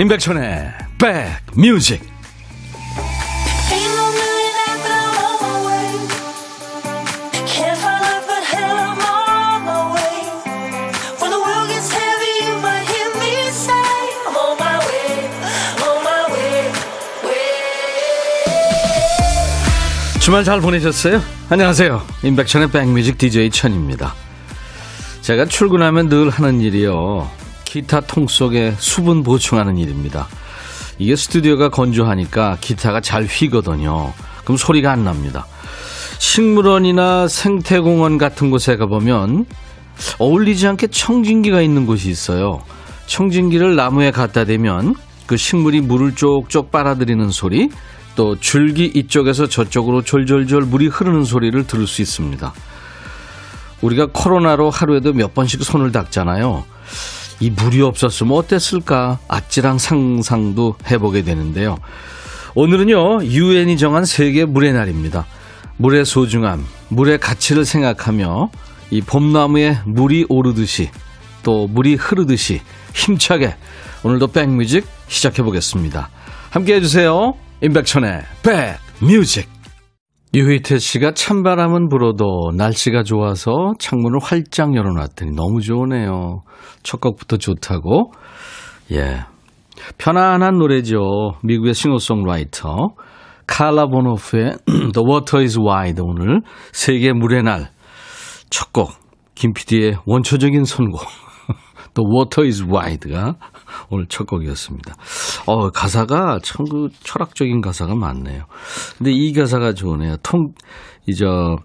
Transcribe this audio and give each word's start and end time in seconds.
임백천의 0.00 0.72
백뮤직 0.96 2.00
주말 20.18 20.44
잘 20.44 20.62
보내셨어요? 20.62 21.20
안녕하세요. 21.50 22.00
임백천의 22.22 22.70
백뮤직 22.70 23.18
DJ 23.18 23.50
천입니다. 23.50 24.14
제가 25.20 25.44
출근하면 25.44 26.08
늘 26.08 26.30
하는 26.30 26.62
일이요. 26.62 27.39
기타 27.70 28.00
통 28.00 28.26
속에 28.26 28.74
수분 28.78 29.22
보충하는 29.22 29.78
일입니다. 29.78 30.26
이게 30.98 31.14
스튜디오가 31.14 31.68
건조하니까 31.68 32.58
기타가 32.60 33.00
잘 33.00 33.26
휘거든요. 33.26 34.12
그럼 34.42 34.56
소리가 34.56 34.90
안 34.90 35.04
납니다. 35.04 35.46
식물원이나 36.18 37.28
생태공원 37.28 38.18
같은 38.18 38.50
곳에 38.50 38.76
가보면 38.76 39.46
어울리지 40.18 40.66
않게 40.66 40.88
청진기가 40.88 41.62
있는 41.62 41.86
곳이 41.86 42.10
있어요. 42.10 42.60
청진기를 43.06 43.76
나무에 43.76 44.10
갖다 44.10 44.44
대면 44.44 44.96
그 45.26 45.36
식물이 45.36 45.82
물을 45.82 46.16
쪽쪽 46.16 46.72
빨아들이는 46.72 47.30
소리, 47.30 47.70
또 48.16 48.34
줄기 48.40 48.86
이쪽에서 48.86 49.46
저쪽으로 49.46 50.02
졸졸졸 50.02 50.62
물이 50.62 50.88
흐르는 50.88 51.24
소리를 51.24 51.64
들을 51.68 51.86
수 51.86 52.02
있습니다. 52.02 52.52
우리가 53.80 54.08
코로나로 54.12 54.70
하루에도 54.70 55.12
몇 55.12 55.34
번씩 55.34 55.62
손을 55.62 55.92
닦잖아요. 55.92 56.64
이 57.40 57.50
물이 57.50 57.80
없었으면 57.82 58.36
어땠을까? 58.36 59.18
아찔한 59.28 59.78
상상도 59.78 60.76
해보게 60.90 61.22
되는데요. 61.22 61.78
오늘은요, 62.54 63.24
유엔이 63.24 63.78
정한 63.78 64.04
세계 64.04 64.44
물의 64.44 64.72
날입니다. 64.74 65.26
물의 65.78 66.04
소중함, 66.04 66.64
물의 66.88 67.18
가치를 67.18 67.64
생각하며 67.64 68.50
이 68.90 69.00
봄나무에 69.00 69.78
물이 69.86 70.26
오르듯이 70.28 70.90
또 71.42 71.66
물이 71.66 71.94
흐르듯이 71.94 72.60
힘차게 72.94 73.56
오늘도 74.02 74.28
백뮤직 74.28 74.86
시작해 75.08 75.42
보겠습니다. 75.42 76.10
함께 76.50 76.74
해주세요. 76.74 77.34
임백천의 77.62 78.22
백뮤직. 78.42 79.59
유희태 80.32 80.78
씨가 80.78 81.12
찬바람은 81.14 81.88
불어도 81.88 82.52
날씨가 82.56 83.02
좋아서 83.02 83.72
창문을 83.78 84.20
활짝 84.22 84.74
열어놨더니 84.76 85.32
너무 85.32 85.60
좋으네요. 85.60 86.42
첫 86.82 87.00
곡부터 87.00 87.36
좋다고. 87.36 88.12
예. 88.92 89.24
편안한 89.98 90.58
노래죠. 90.58 91.34
미국의 91.42 91.74
싱어송라이터 91.74 92.90
칼라 93.46 93.86
보노프의 93.86 94.58
The 94.94 95.04
Water 95.06 95.42
is 95.42 95.58
Wide 95.58 96.02
오늘 96.04 96.42
세계 96.72 97.12
물의 97.12 97.42
날 97.42 97.70
첫 98.50 98.72
곡 98.72 98.92
김PD의 99.34 99.98
원초적인 100.04 100.64
선곡 100.64 101.00
The 101.94 102.06
Water 102.08 102.46
is 102.46 102.64
Wide가 102.64 103.36
오늘 103.90 104.06
첫 104.08 104.26
곡이었습니다. 104.26 104.94
어, 105.46 105.70
가사가 105.70 106.38
참 106.42 106.66
그 106.70 106.88
철학적인 107.00 107.60
가사가 107.60 107.94
많네요. 107.94 108.44
근데 108.98 109.12
이 109.12 109.32
가사가 109.32 109.72
좋으네요. 109.74 110.16
통, 110.22 110.52
이제, 111.06 111.24
어, 111.24 111.56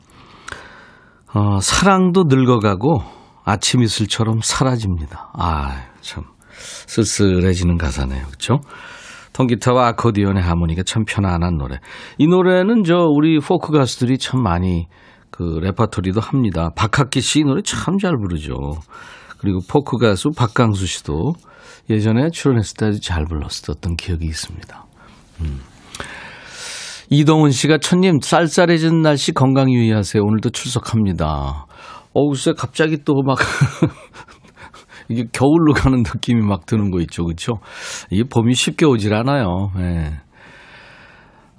사랑도 1.61 2.23
늙어가고 2.27 3.01
아침 3.43 3.81
이슬처럼 3.83 4.39
사라집니다. 4.41 5.31
아, 5.33 5.83
참 6.01 6.23
쓸쓸해지는 6.87 7.77
가사네요. 7.77 8.25
그렇죠? 8.27 8.59
통기타와 9.33 9.87
아코디언의 9.89 10.41
하모니가 10.41 10.83
참 10.83 11.03
편안한 11.05 11.57
노래. 11.57 11.79
이 12.17 12.27
노래는 12.27 12.83
저 12.85 12.95
우리 12.95 13.37
포크 13.39 13.73
가수들이 13.73 14.17
참 14.17 14.41
많이 14.41 14.87
그 15.29 15.59
레파토리도 15.61 16.21
합니다. 16.21 16.69
박학기 16.75 17.19
씨 17.19 17.43
노래 17.43 17.61
참 17.61 17.97
잘 17.99 18.13
부르죠. 18.17 18.55
그리고 19.45 19.59
포크 19.69 19.97
가수 19.97 20.31
박강수 20.35 20.87
씨도 20.87 21.33
예전에 21.89 22.31
출연했을 22.31 22.77
때 22.93 22.99
잘 22.99 23.25
불렀었던 23.25 23.95
기억이 23.95 24.25
있습니다. 24.25 24.85
음. 25.41 25.61
이동훈 27.11 27.51
씨가 27.51 27.77
천님 27.77 28.19
쌀쌀해진 28.21 29.03
날씨 29.03 29.31
건강 29.31 29.71
유의하세요. 29.71 30.23
오늘도 30.23 30.49
출석합니다. 30.49 31.67
어우, 32.13 32.29
글쎄 32.29 32.53
갑자기 32.57 32.97
또 33.03 33.13
막 33.23 33.37
이게 35.09 35.25
겨울로 35.31 35.73
가는 35.73 35.99
느낌이 35.99 36.41
막 36.41 36.65
드는 36.65 36.89
거 36.89 36.99
있죠, 37.01 37.25
그렇죠? 37.25 37.59
이게 38.09 38.23
봄이 38.23 38.55
쉽게 38.55 38.87
오질 38.87 39.13
않아요. 39.13 39.69
예. 39.77 40.13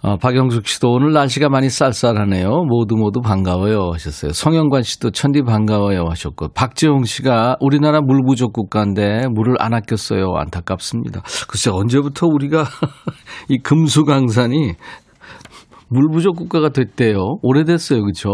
어, 0.06 0.16
박영숙 0.18 0.68
씨도 0.68 0.92
오늘 0.92 1.12
날씨가 1.12 1.48
많이 1.48 1.68
쌀쌀하네요. 1.68 2.48
모두 2.68 2.94
모두 2.94 3.20
반가워요 3.20 3.90
하셨어요. 3.92 4.30
성영관 4.30 4.84
씨도 4.84 5.10
천디 5.10 5.42
반가워요 5.42 6.04
하셨고 6.08 6.50
박재홍 6.54 7.02
씨가 7.02 7.56
우리나라 7.58 8.00
물 8.00 8.20
부족 8.24 8.52
국가인데 8.52 9.26
물을 9.34 9.56
안 9.58 9.74
아꼈어요. 9.74 10.32
안타깝습니다. 10.36 11.22
글쎄 11.48 11.70
언제부터 11.72 12.28
우리가 12.28 12.66
이 13.50 13.58
금수강산이 13.58 14.74
물 15.88 16.08
부족 16.12 16.36
국가가 16.36 16.68
됐대요. 16.68 17.38
오래됐어요. 17.42 18.00
그렇죠? 18.02 18.30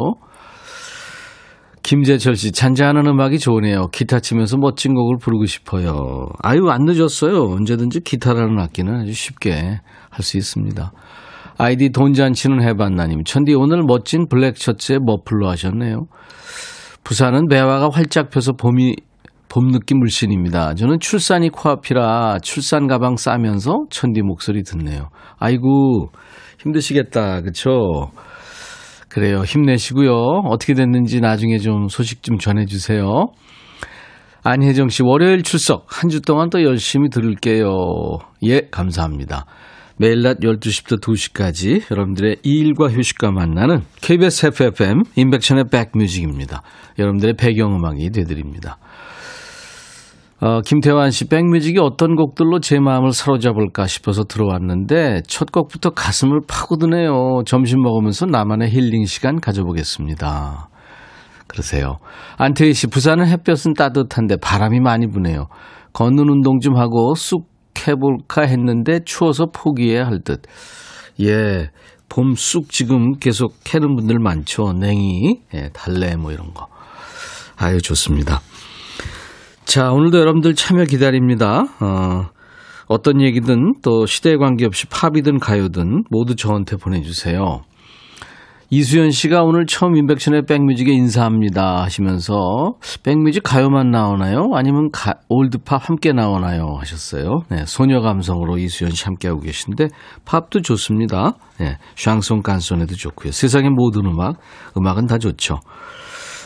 김재철 1.83 2.37
씨, 2.37 2.53
잔잔한 2.53 3.07
음악이 3.07 3.39
좋으네요. 3.39 3.89
기타 3.89 4.21
치면서 4.21 4.59
멋진 4.59 4.95
곡을 4.95 5.17
부르고 5.19 5.47
싶어요. 5.47 6.29
아유, 6.43 6.69
안 6.69 6.85
늦었어요. 6.85 7.45
언제든지 7.45 8.01
기타라는 8.01 8.61
악기는 8.61 8.95
아주 8.95 9.15
쉽게 9.15 9.81
할 10.11 10.23
수 10.23 10.37
있습니다. 10.37 10.93
아이디 11.63 11.91
돈잔치는 11.91 12.61
해봤나님. 12.61 13.23
천디 13.23 13.55
오늘 13.55 13.83
멋진 13.87 14.27
블랙 14.29 14.57
셔츠에 14.57 14.99
머플러 15.01 15.49
하셨네요. 15.51 16.07
부산은 17.05 17.47
매화가 17.49 17.91
활짝 17.93 18.31
펴서 18.31 18.53
봄이 18.53 18.97
봄 19.49 19.71
느낌 19.71 20.01
물씬입니다. 20.01 20.75
저는 20.75 20.99
출산이 20.99 21.51
코앞이라 21.51 22.39
출산 22.43 22.89
가방 22.89 23.15
싸면서 23.17 23.85
천디 23.91 24.23
목소리 24.23 24.65
듣네요. 24.65 25.11
아이고 25.39 26.11
힘드시겠다. 26.59 27.43
그쵸? 27.43 28.11
그래요. 29.09 29.43
힘내시고요. 29.43 30.15
어떻게 30.49 30.75
됐는지 30.75 31.21
나중에 31.21 31.59
좀 31.59 31.87
소식 31.87 32.25
좀 32.25 32.39
전해주세요. 32.39 33.27
안혜정 34.43 34.89
씨, 34.89 35.05
월요일 35.05 35.45
출석. 35.45 35.87
한 35.89 36.11
주 36.11 36.23
동안 36.23 36.51
또 36.51 36.65
열심히 36.65 37.09
들을게요. 37.09 37.69
예, 38.43 38.63
감사합니다. 38.69 39.45
매일 39.97 40.23
낮 40.23 40.39
12시부터 40.41 41.01
2시까지 41.01 41.91
여러분들의 41.91 42.37
일과 42.43 42.89
휴식과 42.89 43.31
만나는 43.31 43.83
KBS 44.01 44.47
FFM 44.47 45.03
인백션의 45.17 45.65
백뮤직입니다. 45.71 46.63
여러분들의 46.99 47.35
배경음악이 47.37 48.11
되드립니다. 48.11 48.79
어, 50.41 50.61
김태환 50.61 51.13
씨, 51.13 51.29
백뮤직이 51.29 51.79
어떤 51.79 52.17
곡들로 52.17 52.59
제 52.59 52.81
마음을 52.81 53.13
사로잡을까 53.13 53.87
싶어서 53.87 54.25
들어왔는데 54.25 55.23
첫 55.29 55.53
곡부터 55.53 55.91
가슴을 55.91 56.41
파고드네요. 56.49 57.43
점심 57.47 57.81
먹으면서 57.83 58.27
나만의 58.27 58.71
힐링 58.71 59.05
시간 59.05 59.41
가져보겠습니다. 59.41 60.69
그러세요. 61.47 61.99
안태희 62.39 62.75
씨, 62.75 62.89
부산은 62.89 63.29
햇볕은 63.29 63.75
따뜻한데 63.75 64.39
바람이 64.39 64.81
많이 64.81 65.07
부네요. 65.07 65.47
걷는 65.93 66.29
운동 66.29 66.59
좀 66.59 66.77
하고 66.77 67.15
쑥 67.15 67.52
해볼까 67.87 68.43
했는데 68.43 69.01
추워서 69.05 69.47
포기해야 69.47 70.07
할 70.07 70.21
듯. 70.21 70.43
예. 71.21 71.71
봄 72.09 72.35
쑥 72.35 72.69
지금 72.69 73.15
계속 73.19 73.55
캐는 73.65 73.97
분들 73.97 74.19
많죠. 74.19 74.75
냉이, 74.75 75.41
예, 75.55 75.71
달래 75.73 76.15
뭐 76.17 76.31
이런 76.31 76.53
거. 76.53 76.67
아유, 77.57 77.81
좋습니다. 77.81 78.41
자, 79.65 79.91
오늘도 79.93 80.19
여러분들 80.19 80.55
참여 80.55 80.85
기다립니다. 80.85 81.65
어, 81.81 82.29
어떤 82.87 83.23
얘기든 83.23 83.77
또 83.83 84.05
시대에 84.05 84.37
관계없이 84.37 84.87
팝이든 84.89 85.39
가요든 85.39 86.05
모두 86.11 86.37
저한테 86.37 86.77
보내주세요. 86.77 87.63
이수연 88.75 89.11
씨가 89.11 89.43
오늘 89.43 89.67
처음 89.67 89.97
인백션의 89.97 90.47
백뮤직에 90.47 90.93
인사합니다 90.93 91.83
하시면서 91.83 92.73
백뮤직 93.03 93.43
가요만 93.43 93.91
나오나요? 93.91 94.49
아니면 94.55 94.89
가, 94.91 95.17
올드팝 95.29 95.91
함께 95.91 96.15
나오나요? 96.15 96.79
하셨어요. 96.79 97.43
네, 97.51 97.67
소녀 97.67 98.01
감성으로 98.01 98.57
이수연 98.57 98.93
씨 98.93 99.05
함께하고 99.05 99.41
계신데 99.41 99.89
팝도 100.25 100.63
좋습니다. 100.63 101.35
네, 101.61 101.77
샹송 101.97 102.41
깐손에도 102.41 102.95
좋고요. 102.95 103.33
세상의 103.33 103.69
모든 103.73 104.07
음악, 104.07 104.39
음악은 104.75 105.05
다 105.05 105.19
좋죠. 105.19 105.59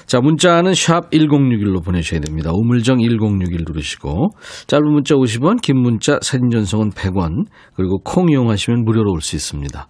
자, 0.06 0.19
문자는 0.20 0.75
샵 0.75 1.11
1061로 1.11 1.84
보내셔야 1.84 2.19
됩니다. 2.19 2.50
우물정 2.52 2.99
1061 2.99 3.67
누르시고 3.69 4.31
짧은 4.67 4.84
문자 4.84 5.14
50원, 5.14 5.62
긴 5.62 5.79
문자 5.79 6.19
사진 6.22 6.50
전송은 6.50 6.90
100원, 6.90 7.44
그리고 7.76 8.00
콩 8.02 8.31
이용하시면 8.32 8.84
무료로 8.84 9.12
올 9.12 9.20
수 9.20 9.37
있습니다. 9.37 9.87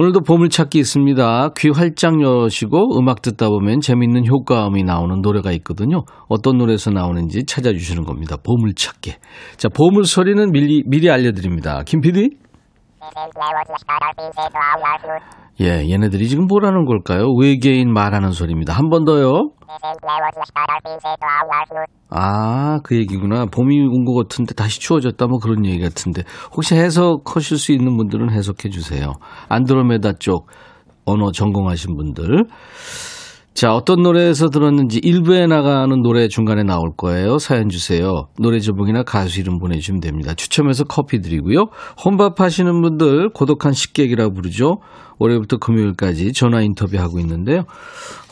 오늘도 0.00 0.20
보물찾기 0.20 0.78
있습니다. 0.78 1.54
귀 1.56 1.70
활짝 1.70 2.22
여시고 2.22 3.00
음악 3.00 3.20
듣다 3.20 3.48
보면 3.48 3.80
재밌는 3.80 4.28
효과음이 4.28 4.84
나오는 4.84 5.20
노래가 5.20 5.50
있거든요. 5.54 6.04
어떤 6.28 6.56
노래에서 6.56 6.92
나오는지 6.92 7.44
찾아주시는 7.44 8.04
겁니다. 8.04 8.36
보물찾기. 8.36 9.16
자, 9.56 9.68
보물 9.68 10.04
소리는 10.04 10.52
미리, 10.52 10.84
미리 10.86 11.10
알려드립니다. 11.10 11.82
김 11.84 12.00
PD? 12.00 12.30
예, 15.60 15.90
얘네들이 15.90 16.28
지금 16.28 16.46
뭐라는 16.46 16.84
걸까요? 16.84 17.32
외계인 17.34 17.92
말하는 17.92 18.30
소리입니다. 18.30 18.72
한 18.74 18.90
번 18.90 19.04
더요. 19.04 19.50
아, 22.10 22.78
그 22.84 22.96
얘기구나. 22.96 23.46
봄이 23.46 23.80
온 23.80 24.04
것 24.04 24.14
같은데 24.14 24.54
다시 24.54 24.78
추워졌다 24.80 25.26
뭐 25.26 25.38
그런 25.40 25.66
얘기 25.66 25.80
같은데 25.80 26.22
혹시 26.54 26.76
해석하실 26.76 27.58
수 27.58 27.72
있는 27.72 27.96
분들은 27.96 28.30
해석해 28.30 28.68
주세요. 28.70 29.14
안드로메다 29.48 30.14
쪽 30.20 30.48
언어 31.04 31.32
전공하신 31.32 31.96
분들. 31.96 32.44
자, 33.54 33.74
어떤 33.74 34.02
노래에서 34.02 34.50
들었는지 34.50 35.00
일부에 35.02 35.46
나가는 35.48 36.00
노래 36.02 36.28
중간에 36.28 36.62
나올 36.62 36.90
거예요. 36.96 37.38
사연 37.38 37.68
주세요. 37.68 38.28
노래 38.38 38.60
제목이나 38.60 39.02
가수 39.02 39.40
이름 39.40 39.58
보내주시면 39.58 40.00
됩니다. 40.00 40.34
추첨해서 40.34 40.84
커피 40.84 41.20
드리고요. 41.20 41.66
혼밥 42.04 42.40
하시는 42.40 42.80
분들 42.80 43.30
고독한 43.30 43.72
식객이라고 43.72 44.32
부르죠. 44.32 44.76
월요일부터 45.18 45.58
금요일까지 45.58 46.32
전화 46.32 46.60
인터뷰하고 46.62 47.18
있는데요. 47.20 47.64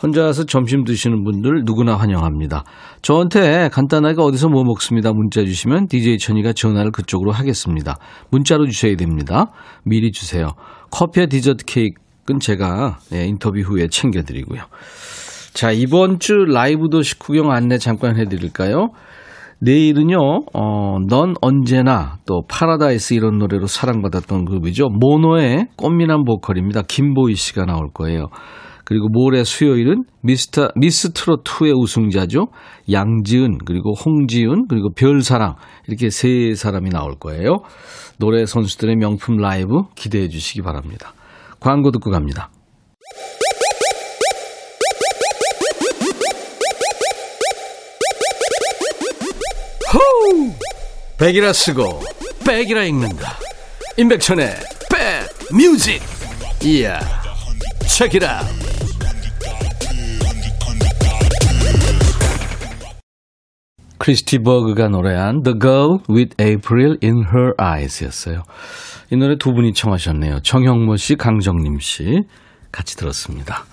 혼자 0.03 0.25
와서 0.25 0.45
점심 0.45 0.85
드시는 0.85 1.25
분들 1.25 1.63
누구나 1.65 1.97
환영합니다. 1.97 2.65
저한테 3.03 3.69
간단하게 3.73 4.21
어디서 4.21 4.49
뭐 4.49 4.65
먹습니다. 4.65 5.13
문자 5.13 5.45
주시면 5.45 5.89
DJ 5.89 6.19
천이가 6.19 6.53
전화를 6.53 6.91
그쪽으로 6.93 7.33
하겠습니다. 7.33 7.97
문자로 8.31 8.67
주셔야 8.67 8.97
됩니다. 8.97 9.47
미리 9.85 10.13
주세요. 10.13 10.51
커피와 10.91 11.27
디저트 11.27 11.65
케이크는 11.65 12.41
제가 12.41 12.99
예, 13.13 13.25
인터뷰 13.27 13.59
후에 13.61 13.89
챙겨드리고요. 13.89 14.63
자, 15.55 15.73
이번 15.73 16.19
주 16.19 16.35
라이브 16.35 16.91
도시 16.91 17.19
구경 17.19 17.51
안내 17.51 17.79
잠깐 17.79 18.19
해드릴까요? 18.19 18.91
내일은요, 19.59 20.19
어, 20.53 20.99
넌 21.09 21.35
언제나 21.41 22.19
또 22.27 22.43
파라다이스 22.49 23.15
이런 23.15 23.39
노래로 23.39 23.67
사랑받았던 23.67 24.45
그룹이죠. 24.45 24.89
모노의 24.89 25.69
꽃미남 25.77 26.25
보컬입니다. 26.25 26.83
김보희 26.83 27.35
씨가 27.35 27.65
나올 27.65 27.89
거예요. 27.93 28.29
그리고 28.85 29.09
모레 29.09 29.43
수요일은 29.43 30.05
미스터, 30.23 30.69
미스 30.77 31.13
트롯2의 31.13 31.77
우승자죠. 31.77 32.49
양지은, 32.93 33.59
그리고 33.65 33.95
홍지윤, 33.95 34.69
그리고 34.69 34.91
별사랑. 34.95 35.57
이렇게 35.89 36.11
세 36.11 36.55
사람이 36.55 36.91
나올 36.91 37.17
거예요. 37.19 37.57
노래 38.19 38.47
선수들의 38.47 38.95
명품 38.97 39.39
라이브 39.39 39.83
기대해 39.97 40.29
주시기 40.29 40.63
바랍니다. 40.63 41.15
광고 41.59 41.91
듣고 41.91 42.11
갑니다. 42.11 42.51
백이라 51.19 51.53
쓰고 51.53 52.03
백이라 52.47 52.85
읽는다. 52.85 53.37
임백천의 53.97 54.55
백 54.91 55.55
뮤직. 55.55 56.03
이야. 56.63 57.01
Check 57.87 58.12
it 58.12 58.22
out. 58.22 58.43
크리스 63.99 64.31
디 64.31 64.39
버그가 64.39 64.89
노래한 64.89 65.43
The 65.43 65.59
Girl 65.59 65.99
with 66.09 66.37
April 66.41 66.99
in 67.03 67.25
Her 67.35 67.55
Eyes 67.59 68.05
였어요. 68.05 68.43
이 69.11 69.17
노래 69.17 69.37
두 69.37 69.53
분이 69.53 69.73
청하셨네요. 69.73 70.41
정형모 70.43 70.97
씨, 70.97 71.17
강정림 71.17 71.79
씨 71.81 72.23
같이 72.71 72.97
들었습니다. 72.97 73.65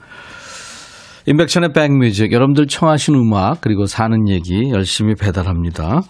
임백천의 1.26 1.74
백뮤직 1.74 2.32
여러분들 2.32 2.68
청하신 2.68 3.16
음악 3.16 3.62
그리고 3.62 3.86
사는 3.86 4.28
얘기 4.30 4.70
열심히 4.72 5.16
배달합니다. 5.16 6.02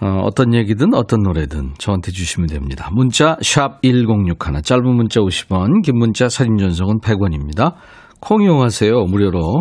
어, 0.00 0.28
떤 0.34 0.54
얘기든 0.54 0.94
어떤 0.94 1.22
노래든 1.22 1.74
저한테 1.78 2.12
주시면 2.12 2.48
됩니다. 2.48 2.90
문자 2.92 3.36
샵 3.42 3.80
1061, 3.82 4.62
짧은 4.62 4.84
문자 4.84 5.20
50원, 5.20 5.82
긴 5.82 5.98
문자 5.98 6.28
사진 6.28 6.56
전송은 6.58 7.00
100원입니다. 7.00 7.74
콩 8.20 8.42
이용하세요. 8.42 8.92
무료로 9.04 9.60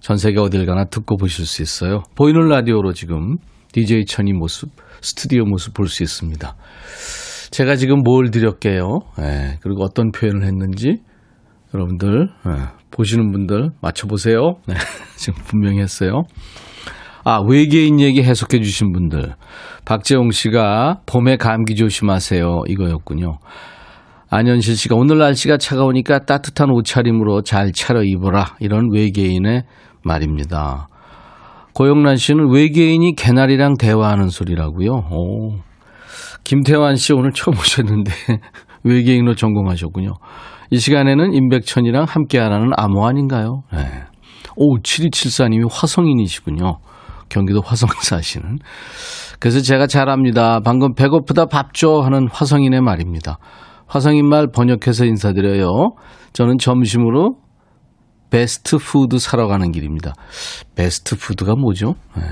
전 0.00 0.16
세계 0.16 0.38
어딜 0.38 0.66
가나 0.66 0.84
듣고 0.84 1.16
보실 1.16 1.46
수 1.46 1.62
있어요. 1.62 2.02
보이는 2.14 2.40
라디오로 2.48 2.92
지금 2.92 3.36
DJ 3.72 4.04
천이 4.04 4.32
모습, 4.32 4.70
스튜디오 5.00 5.44
모습 5.44 5.74
볼 5.74 5.88
수 5.88 6.02
있습니다. 6.02 6.54
제가 7.50 7.76
지금 7.76 8.02
뭘 8.02 8.30
드렸게요. 8.30 9.00
네, 9.18 9.58
그리고 9.62 9.82
어떤 9.84 10.10
표현을 10.10 10.44
했는지 10.44 10.98
여러분들 11.72 12.28
네, 12.46 12.52
보시는 12.90 13.30
분들 13.32 13.70
맞춰보세요. 13.80 14.54
네, 14.66 14.74
지금 15.16 15.42
분명히 15.46 15.80
했어요. 15.80 16.22
아, 17.24 17.40
외계인 17.40 18.00
얘기 18.00 18.22
해석해 18.22 18.60
주신 18.60 18.92
분들. 18.92 19.34
박재홍 19.86 20.30
씨가 20.30 21.00
봄에 21.06 21.36
감기 21.36 21.74
조심하세요. 21.74 22.64
이거였군요. 22.68 23.38
안현실 24.28 24.76
씨가 24.76 24.96
오늘 24.96 25.18
날씨가 25.18 25.56
차가우니까 25.56 26.26
따뜻한 26.26 26.70
옷차림으로 26.70 27.42
잘 27.42 27.72
차려 27.72 28.02
입어라. 28.04 28.56
이런 28.60 28.90
외계인의 28.92 29.62
말입니다. 30.02 30.88
고영란 31.74 32.16
씨는 32.16 32.52
외계인이 32.52 33.14
개나리랑 33.16 33.78
대화하는 33.78 34.28
소리라고요. 34.28 34.90
오. 35.10 35.54
김태환 36.44 36.96
씨 36.96 37.14
오늘 37.14 37.32
처음 37.32 37.56
오셨는데 37.56 38.12
외계인으로 38.84 39.34
전공하셨군요. 39.34 40.10
이 40.70 40.78
시간에는 40.78 41.32
임백천이랑 41.32 42.04
함께하라는 42.06 42.70
암호 42.76 43.06
아닌가요? 43.06 43.62
네. 43.72 43.78
오, 44.56 44.78
7274님이 44.78 45.68
화성인이시군요. 45.70 46.78
경기도 47.28 47.60
화성 47.60 47.88
사시는. 48.00 48.58
그래서 49.40 49.60
제가 49.60 49.86
잘 49.86 50.08
압니다. 50.08 50.60
방금 50.64 50.94
배고프다 50.94 51.46
밥 51.46 51.74
줘 51.74 52.00
하는 52.00 52.28
화성인의 52.30 52.80
말입니다. 52.80 53.38
화성인 53.86 54.28
말 54.28 54.46
번역해서 54.48 55.04
인사드려요. 55.04 55.92
저는 56.32 56.58
점심으로 56.58 57.36
best 58.30 58.78
food 58.78 59.18
사러 59.18 59.46
가는 59.46 59.70
길입니다. 59.70 60.14
best 60.74 61.16
food가 61.16 61.54
뭐죠? 61.56 61.94
네. 62.16 62.22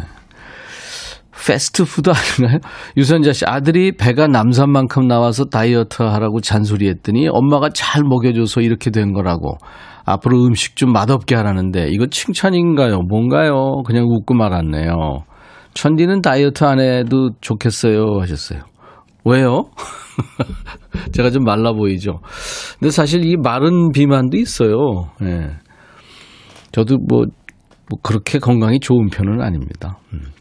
패스트푸드 1.33 2.11
아닌가요? 2.11 2.61
유선자 2.97 3.33
씨 3.33 3.45
아들이 3.47 3.93
배가 3.93 4.27
남산만큼 4.27 5.07
나와서 5.07 5.45
다이어트 5.47 6.03
하라고 6.03 6.41
잔소리했더니 6.41 7.29
엄마가 7.31 7.71
잘 7.71 8.03
먹여줘서 8.05 8.61
이렇게 8.61 8.91
된 8.91 9.13
거라고 9.13 9.57
앞으로 10.05 10.45
음식 10.45 10.77
좀 10.77 10.93
맛없게 10.93 11.35
하라는데 11.35 11.89
이거 11.91 12.07
칭찬인가요? 12.07 13.03
뭔가요? 13.09 13.83
그냥 13.87 14.05
웃고 14.09 14.35
말았네요. 14.35 15.25
천디는 15.75 16.21
다이어트 16.21 16.65
안 16.65 16.81
해도 16.81 17.31
좋겠어요 17.41 18.21
하셨어요. 18.21 18.61
왜요? 19.25 19.65
제가 21.13 21.31
좀 21.31 21.45
말라 21.45 21.73
보이죠. 21.73 22.19
근데 22.79 22.91
사실 22.91 23.25
이 23.25 23.37
마른 23.37 23.93
비만도 23.93 24.37
있어요. 24.37 25.11
예. 25.23 25.25
네. 25.25 25.51
저도 26.73 26.99
뭐, 27.09 27.25
뭐 27.89 27.99
그렇게 28.03 28.39
건강이 28.39 28.81
좋은 28.81 29.09
편은 29.09 29.41
아닙니다. 29.41 29.99
음. 30.13 30.33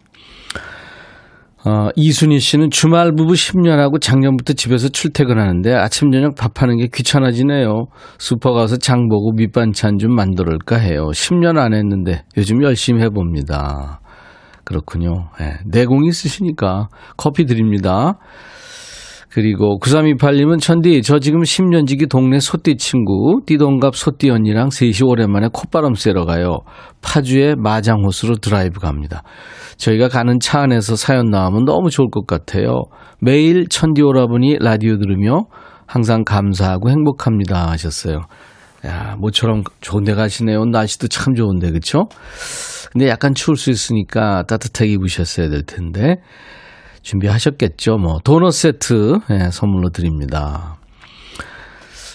어, 1.64 1.90
이순희 1.96 2.40
씨는 2.40 2.72
주말 2.72 3.14
부부 3.16 3.34
10년하고 3.34 4.02
작년부터 4.02 4.54
집에서 4.54 4.90
출퇴근하는데 4.90 5.74
아침 5.76 6.12
저녁 6.12 6.36
밥하는 6.36 6.78
게 6.78 6.88
귀찮아지네요. 6.92 7.86
슈퍼 8.18 8.52
가서 8.54 8.78
장 8.78 9.08
보고 9.08 9.32
밑반찬 9.34 10.00
좀 10.00 10.16
만들을까 10.16 10.78
해요. 10.78 11.10
10년 11.14 11.60
안 11.60 11.74
했는데 11.74 12.24
요즘 12.36 12.64
열심히 12.64 13.04
해봅니다. 13.04 14.00
그렇군요. 14.64 15.30
네, 15.40 15.58
내공이 15.68 16.08
있으시니까 16.08 16.88
커피 17.16 17.46
드립니다. 17.46 18.18
그리고 19.34 19.80
9328님은 19.80 20.60
천디 20.60 21.02
저 21.04 21.20
지금 21.20 21.42
10년 21.42 21.88
지기 21.88 22.08
동네 22.08 22.40
소띠 22.40 22.76
친구 22.76 23.42
띠동갑 23.46 23.96
소띠 23.96 24.30
언니랑 24.30 24.72
셋이 24.72 25.04
오랜만에 25.06 25.48
콧바람 25.54 25.94
쐬러 25.94 26.26
가요. 26.26 26.60
파주에 27.02 27.56
마장호수로 27.58 28.38
드라이브 28.38 28.82
갑니다. 28.82 29.24
저희가 29.78 30.10
가는 30.10 30.38
차 30.42 30.62
안에서 30.62 30.98
사연 30.98 31.30
나오면 31.30 31.64
너무 31.64 31.90
좋을 31.90 32.10
것 32.12 32.28
같아요. 32.28 32.84
매일 33.20 33.68
천디 33.70 34.02
오라버니 34.02 34.58
라디오 34.60 34.98
들으며 34.98 35.46
항상 35.86 36.24
감사하고 36.26 36.90
행복합니다 36.90 37.70
하셨어요. 37.72 38.22
야, 38.86 39.16
모처럼 39.18 39.64
좋은 39.80 40.04
데 40.04 40.14
가시네요. 40.14 40.66
날씨도 40.66 41.08
참 41.08 41.36
좋은데, 41.36 41.72
그쵸? 41.72 42.08
근데 42.92 43.08
약간 43.08 43.34
추울 43.36 43.56
수 43.56 43.70
있으니까 43.70 44.44
따뜻하게 44.44 44.92
입으셨어야 44.92 45.50
될 45.50 45.64
텐데. 45.64 46.18
준비하셨겠죠. 47.02 47.98
뭐 47.98 48.20
도넛 48.24 48.54
세트 48.54 49.20
네, 49.30 49.50
선물로 49.52 49.90
드립니다. 49.90 50.78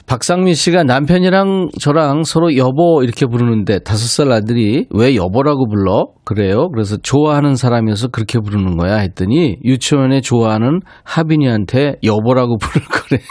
박상민 0.06 0.54
씨가 0.54 0.84
남편이랑 0.84 1.70
저랑 1.80 2.22
서로 2.22 2.56
여보 2.56 3.02
이렇게 3.02 3.26
부르는데 3.26 3.80
다섯 3.80 4.06
살 4.06 4.32
아들이 4.32 4.86
왜 4.90 5.16
여보라고 5.16 5.66
불러? 5.68 6.06
그래요. 6.24 6.68
그래서 6.68 6.96
좋아하는 6.96 7.56
사람이어서 7.56 8.08
그렇게 8.08 8.38
부르는 8.38 8.76
거야 8.76 8.98
했더니 8.98 9.56
유치원에 9.64 10.20
좋아하는 10.20 10.80
하빈이한테 11.02 11.96
여보라고 12.04 12.56
부를 12.62 12.86
거래요. 12.86 13.26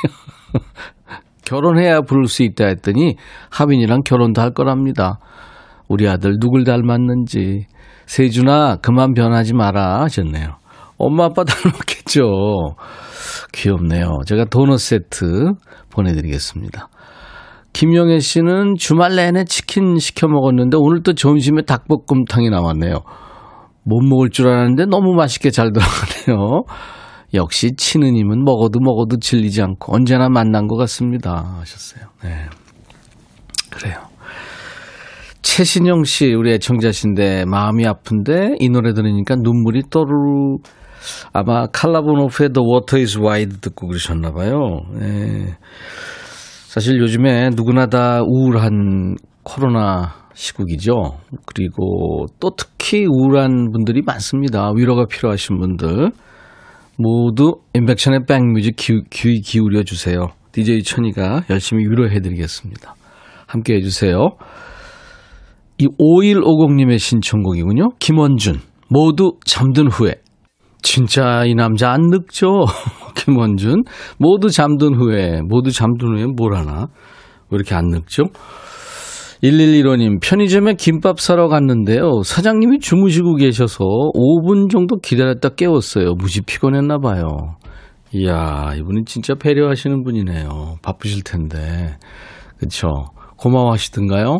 결혼해야 1.46 2.02
부를 2.02 2.26
수 2.26 2.44
있다 2.44 2.66
했더니 2.66 3.16
하빈이랑 3.52 4.02
결혼도 4.04 4.42
할 4.42 4.52
거랍니다. 4.52 5.20
우리 5.88 6.10
아들 6.10 6.36
누굴 6.42 6.66
닮았는지. 6.66 7.68
세준아, 8.06 8.78
그만 8.82 9.14
변하지 9.14 9.54
마라 9.54 10.02
하셨네요. 10.02 10.58
엄마 10.98 11.26
아빠 11.26 11.44
닮았겠죠. 11.44 12.76
귀엽네요. 13.54 14.20
제가 14.26 14.46
도넛 14.46 14.80
세트 14.80 15.54
보내드리겠습니다. 15.90 16.90
김영애 17.74 18.20
씨는 18.20 18.76
주말 18.78 19.16
내내 19.16 19.44
치킨 19.44 19.98
시켜 20.00 20.28
먹었는데 20.28 20.78
오늘 20.80 21.04
또 21.04 21.14
점심에 21.14 21.64
닭볶음탕이 21.64 22.50
나왔네요. 22.50 23.02
못 23.84 24.02
먹을 24.02 24.30
줄 24.30 24.48
알았는데 24.48 24.86
너무 24.86 25.14
맛있게 25.14 25.52
잘 25.52 25.72
들어가네요. 25.74 26.64
역시 27.34 27.76
치느님은 27.76 28.46
먹어도 28.46 28.80
먹어도 28.80 29.18
질리지 29.18 29.62
않고 29.62 29.94
언제나 29.94 30.30
만난 30.30 30.68
것 30.68 30.78
같습니다. 30.78 31.58
하셨어요. 31.60 32.06
네. 32.24 32.46
그래요. 33.70 33.96
최신영 35.42 36.06
씨, 36.06 36.34
우리 36.34 36.54
애청자신데 36.54 37.46
마음이 37.46 37.86
아픈데 37.86 38.56
이 38.60 38.70
노래 38.70 38.94
들으니까 38.94 39.36
눈물이 39.36 39.84
또르르 39.90 40.58
아마 41.34 41.68
칼라보노프의 41.68 42.50
The 42.54 42.66
Water 42.66 43.02
is 43.02 43.18
Wide 43.18 43.58
듣고 43.62 43.88
그러셨나 43.88 44.32
봐요. 44.32 44.82
네. 45.00 45.56
사실 46.68 47.00
요즘에 47.00 47.52
누구나 47.56 47.88
다 47.88 48.22
우울한 48.22 49.16
코로나 49.44 50.14
시국이죠. 50.34 51.20
그리고 51.46 52.26
또 52.40 52.52
특히 52.58 53.06
우울한 53.06 53.72
분들이 53.72 54.02
많습니다. 54.02 54.72
위로가 54.76 55.06
필요하신 55.06 55.58
분들. 55.60 56.12
모두 56.98 57.56
인백션의 57.74 58.26
백뮤직 58.26 58.76
귀, 58.78 59.02
귀 59.10 59.42
기울여 59.42 59.84
주세요. 59.84 60.30
DJ 60.52 60.84
천이가 60.84 61.44
열심히 61.50 61.84
위로해 61.84 62.20
드리겠습니다. 62.20 62.96
함께 63.48 63.76
해 63.76 63.82
주세요. 63.82 64.30
이 65.78 65.88
5150님의 65.88 67.00
신청곡이군요. 67.00 67.92
김원준. 68.00 68.60
모두 68.90 69.34
잠든 69.46 69.88
후에. 69.88 70.16
진짜 70.86 71.44
이 71.46 71.56
남자 71.56 71.92
안 71.92 72.10
늙죠? 72.12 72.66
김원준. 73.18 73.84
모두 74.20 74.50
잠든 74.50 74.94
후에, 74.96 75.42
모두 75.42 75.72
잠든 75.72 76.16
후에 76.16 76.26
뭘 76.28 76.54
하나? 76.54 76.88
왜 77.50 77.56
이렇게 77.56 77.74
안 77.74 77.88
늙죠? 77.88 78.26
1115님, 79.44 80.22
편의점에 80.22 80.76
김밥 80.76 81.20
사러 81.20 81.48
갔는데요. 81.48 82.22
사장님이 82.24 82.80
주무시고 82.80 83.36
계셔서 83.36 83.84
5분 83.84 84.70
정도 84.70 84.98
기다렸다 84.98 85.50
깨웠어요. 85.50 86.14
무지 86.14 86.42
피곤했나 86.42 87.00
봐요. 87.00 87.56
이야, 88.14 88.74
이분은 88.78 89.06
진짜 89.06 89.34
배려하시는 89.34 90.04
분이네요. 90.04 90.78
바쁘실 90.84 91.24
텐데. 91.24 91.98
그쵸? 92.60 92.88
고마워하시던가요? 93.38 94.40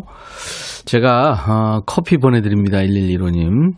제가, 0.84 1.32
어, 1.48 1.80
커피 1.86 2.16
보내드립니다. 2.16 2.78
1115님. 2.78 3.74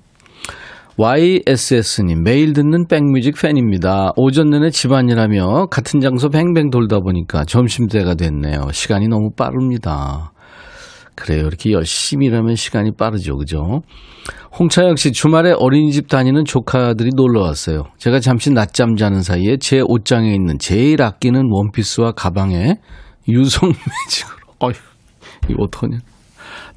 YSS님, 1.00 2.25
매일 2.25 2.52
듣는 2.52 2.88
백뮤직 2.88 3.40
팬입니다. 3.40 4.11
오전 4.17 4.50
내내 4.50 4.71
집안일하며 4.71 5.67
같은 5.67 6.00
장소 6.00 6.28
뱅뱅 6.28 6.71
돌다 6.71 6.99
보니까 6.99 7.45
점심때가 7.45 8.17
됐네요. 8.17 8.73
시간이 8.73 9.07
너무 9.07 9.31
빠릅니다. 9.31 10.33
그래요. 11.14 11.47
이렇게 11.47 11.71
열심히 11.71 12.26
일하면 12.26 12.57
시간이 12.57 12.97
빠르죠. 12.99 13.37
그죠? 13.37 13.83
홍차영 14.59 14.97
씨, 14.97 15.12
주말에 15.12 15.55
어린이집 15.57 16.09
다니는 16.09 16.45
조카들이 16.45 17.11
놀러 17.14 17.43
왔어요. 17.43 17.85
제가 17.99 18.19
잠시 18.19 18.50
낮잠 18.50 18.97
자는 18.97 19.23
사이에 19.23 19.57
제 19.61 19.81
옷장에 19.81 20.35
있는 20.35 20.59
제일 20.59 21.00
아끼는 21.00 21.43
원피스와 21.49 22.11
가방에 22.11 22.75
유성 23.28 23.69
매직으로, 23.71 24.37
어휴, 24.59 24.73
이거 25.49 25.62
어떡하냐. 25.62 25.99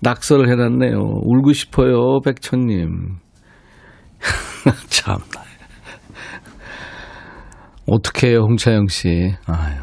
낙서를 0.02 0.48
해놨네요. 0.48 1.00
울고 1.24 1.54
싶어요, 1.54 2.20
백천님. 2.24 3.16
참나. 4.90 5.20
어떻게 7.88 8.30
해요, 8.30 8.42
홍차영 8.48 8.88
씨. 8.88 9.34
아유, 9.48 9.76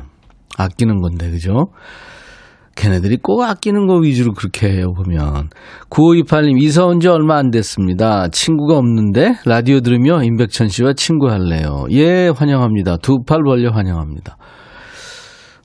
아끼는 0.56 1.00
건데, 1.00 1.30
그죠? 1.30 1.66
걔네들이 2.76 3.16
꼭 3.20 3.42
아끼는 3.42 3.86
거 3.88 3.96
위주로 3.96 4.32
그렇게 4.32 4.68
해요, 4.70 4.92
보면. 4.94 5.48
9528님, 5.90 6.62
이사 6.62 6.84
온 6.86 7.00
지 7.00 7.08
얼마 7.08 7.36
안 7.36 7.50
됐습니다. 7.50 8.28
친구가 8.28 8.78
없는데, 8.78 9.34
라디오 9.44 9.80
들으며 9.80 10.22
임백천 10.22 10.68
씨와 10.68 10.92
친구 10.92 11.28
할래요. 11.28 11.86
예, 11.90 12.28
환영합니다. 12.28 12.98
두 12.98 13.24
팔 13.26 13.42
벌려 13.44 13.70
환영합니다. 13.72 14.36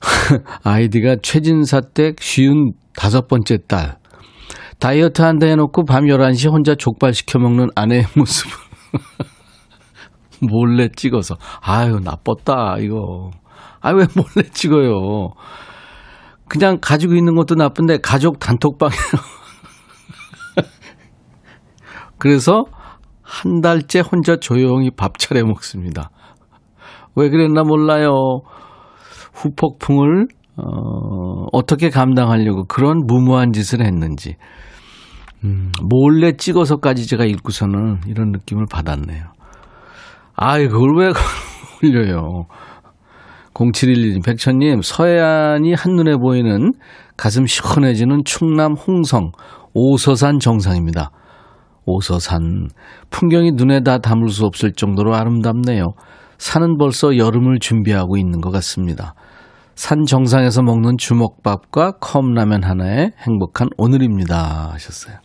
아이디가 0.64 1.16
최진사댁 1.22 2.16
쉬운 2.20 2.72
다섯 2.96 3.28
번째 3.28 3.58
딸. 3.68 3.96
다이어트 4.80 5.22
한다 5.22 5.46
해놓고 5.46 5.84
밤 5.84 6.04
11시 6.06 6.50
혼자 6.50 6.74
족발 6.74 7.14
시켜 7.14 7.38
먹는 7.38 7.68
아내의 7.76 8.06
모습을 8.16 8.52
몰래 10.40 10.88
찍어서. 10.88 11.36
아유, 11.60 12.00
나빴다, 12.02 12.76
이거. 12.80 13.30
아유, 13.80 13.96
왜 13.96 14.06
몰래 14.14 14.48
찍어요? 14.50 15.30
그냥 16.48 16.78
가지고 16.80 17.14
있는 17.14 17.34
것도 17.34 17.54
나쁜데 17.54 17.98
가족 18.02 18.38
단톡방이에요. 18.38 19.00
그래서 22.18 22.64
한 23.22 23.60
달째 23.60 24.00
혼자 24.00 24.36
조용히 24.36 24.90
밥 24.90 25.18
차려 25.18 25.44
먹습니다. 25.44 26.10
왜 27.16 27.30
그랬나 27.30 27.62
몰라요. 27.62 28.40
후폭풍을 29.34 30.28
어, 30.56 31.46
어떻게 31.52 31.90
감당하려고 31.90 32.64
그런 32.64 33.02
무모한 33.06 33.52
짓을 33.52 33.84
했는지. 33.84 34.36
음, 35.44 35.70
몰래 35.82 36.32
찍어서까지 36.36 37.06
제가 37.06 37.24
읽고서는 37.24 38.00
이런 38.06 38.30
느낌을 38.30 38.66
받았네요. 38.70 39.24
아이, 40.36 40.68
그걸 40.68 40.96
왜 40.98 41.12
올려요. 41.82 42.46
0711님, 43.52 44.24
백천님, 44.24 44.80
서해안이 44.82 45.74
한눈에 45.74 46.16
보이는 46.16 46.72
가슴 47.16 47.46
시원해지는 47.46 48.22
충남 48.24 48.72
홍성 48.72 49.30
오서산 49.74 50.40
정상입니다. 50.40 51.10
오서산. 51.86 52.68
풍경이 53.10 53.52
눈에 53.52 53.80
다 53.80 53.98
담을 53.98 54.28
수 54.28 54.44
없을 54.46 54.72
정도로 54.72 55.14
아름답네요. 55.14 55.92
산은 56.38 56.78
벌써 56.78 57.16
여름을 57.16 57.58
준비하고 57.60 58.16
있는 58.16 58.40
것 58.40 58.50
같습니다. 58.50 59.14
산 59.74 60.04
정상에서 60.06 60.62
먹는 60.62 60.96
주먹밥과 60.98 61.98
컵라면 62.00 62.64
하나에 62.64 63.10
행복한 63.26 63.68
오늘입니다. 63.76 64.70
하셨어요. 64.72 65.16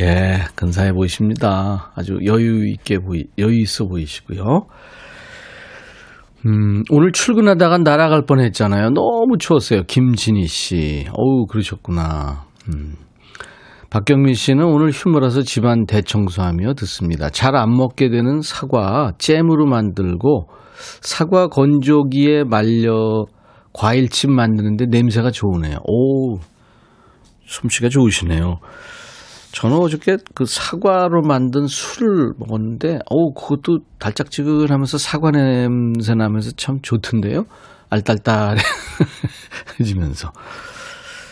예, 0.00 0.38
근사해 0.54 0.92
보이십니다. 0.92 1.90
아주 1.96 2.18
여유 2.24 2.68
있게 2.70 2.98
보이, 2.98 3.24
여유 3.38 3.60
있어 3.60 3.86
보이시고요. 3.86 4.66
음, 6.46 6.84
오늘 6.90 7.10
출근하다가 7.12 7.78
날아갈 7.78 8.22
뻔 8.26 8.40
했잖아요. 8.40 8.90
너무 8.90 9.38
추웠어요. 9.38 9.82
김진희 9.84 10.46
씨. 10.46 11.06
어우, 11.12 11.46
그러셨구나. 11.46 12.44
음. 12.72 12.94
박경민 13.90 14.34
씨는 14.34 14.64
오늘 14.64 14.90
휴무라서 14.90 15.42
집안 15.42 15.86
대청소하며 15.86 16.74
듣습니다. 16.74 17.30
잘 17.30 17.56
안 17.56 17.74
먹게 17.74 18.10
되는 18.10 18.40
사과 18.42 19.12
잼으로 19.18 19.66
만들고 19.66 20.48
사과 21.00 21.48
건조기에 21.48 22.44
말려 22.44 23.24
과일칩 23.72 24.30
만드는데 24.30 24.86
냄새가 24.90 25.30
좋으네요. 25.30 25.78
오, 25.86 26.38
솜씨가 27.46 27.88
좋으시네요. 27.88 28.58
저는 29.58 29.76
어저께 29.76 30.18
그 30.36 30.46
사과로 30.46 31.22
만든 31.22 31.66
술을 31.66 32.34
먹었는데, 32.38 33.00
어 33.10 33.32
그것도 33.34 33.80
달짝지근 33.98 34.70
하면서 34.70 34.98
사과 34.98 35.32
냄새 35.32 36.14
나면서 36.14 36.52
참 36.52 36.78
좋던데요? 36.80 37.42
알딸딸해지면서. 37.90 40.30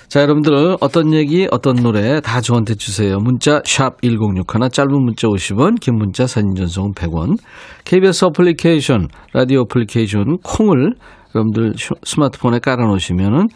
자, 0.09 0.23
여러분들 0.23 0.77
어떤 0.81 1.15
얘기, 1.15 1.47
어떤 1.53 1.77
노래 1.77 2.21
다 2.21 2.41
저한테 2.41 2.75
주세요. 2.75 3.19
문자 3.19 3.63
샵 3.65 4.03
1061, 4.03 4.71
짧은 4.73 5.05
문자 5.05 5.29
50원, 5.29 5.79
긴 5.79 5.95
문자 5.95 6.27
사진 6.27 6.57
전송은 6.57 6.95
100원. 6.95 7.39
KBS 7.85 8.25
어플리케이션, 8.25 9.07
라디오 9.35 9.61
어플리케이션 9.61 10.39
콩을 10.43 10.97
여러분들 11.33 11.75
스마트폰에 12.03 12.59
깔아 12.59 12.87
놓으시면 12.87 13.47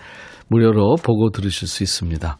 무료로 0.47 0.95
보고 1.03 1.31
들으실 1.31 1.67
수 1.67 1.83
있습니다. 1.83 2.39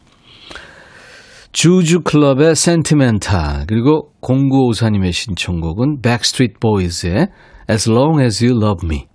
주주 1.51 2.01
클럽의 2.01 2.55
센티멘탈 2.55 3.65
그리고 3.67 4.11
0954님의 4.21 5.11
신청곡은 5.11 6.01
Backstreet 6.01 6.59
Boys의 6.59 7.27
As 7.69 7.89
Long 7.89 8.21
As 8.21 8.43
You 8.43 8.57
Love 8.57 8.87
Me. 8.87 9.05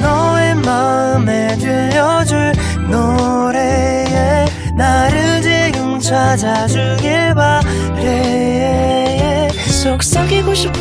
너의 0.00 0.54
마음에 0.56 1.56
들려줄 1.58 2.52
노래에 2.90 4.46
나를 4.76 5.42
지금 5.42 5.98
찾아주길 5.98 7.34
바래. 7.34 9.48
속삭이고 9.82 10.54
싶어 10.54 10.78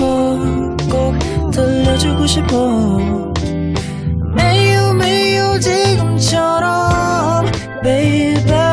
꼭 0.89 1.51
들려주고 1.51 2.25
싶어. 2.25 2.97
매일 4.35 4.93
매일 4.95 5.59
지금처럼 5.59 7.45
baby 7.83 8.72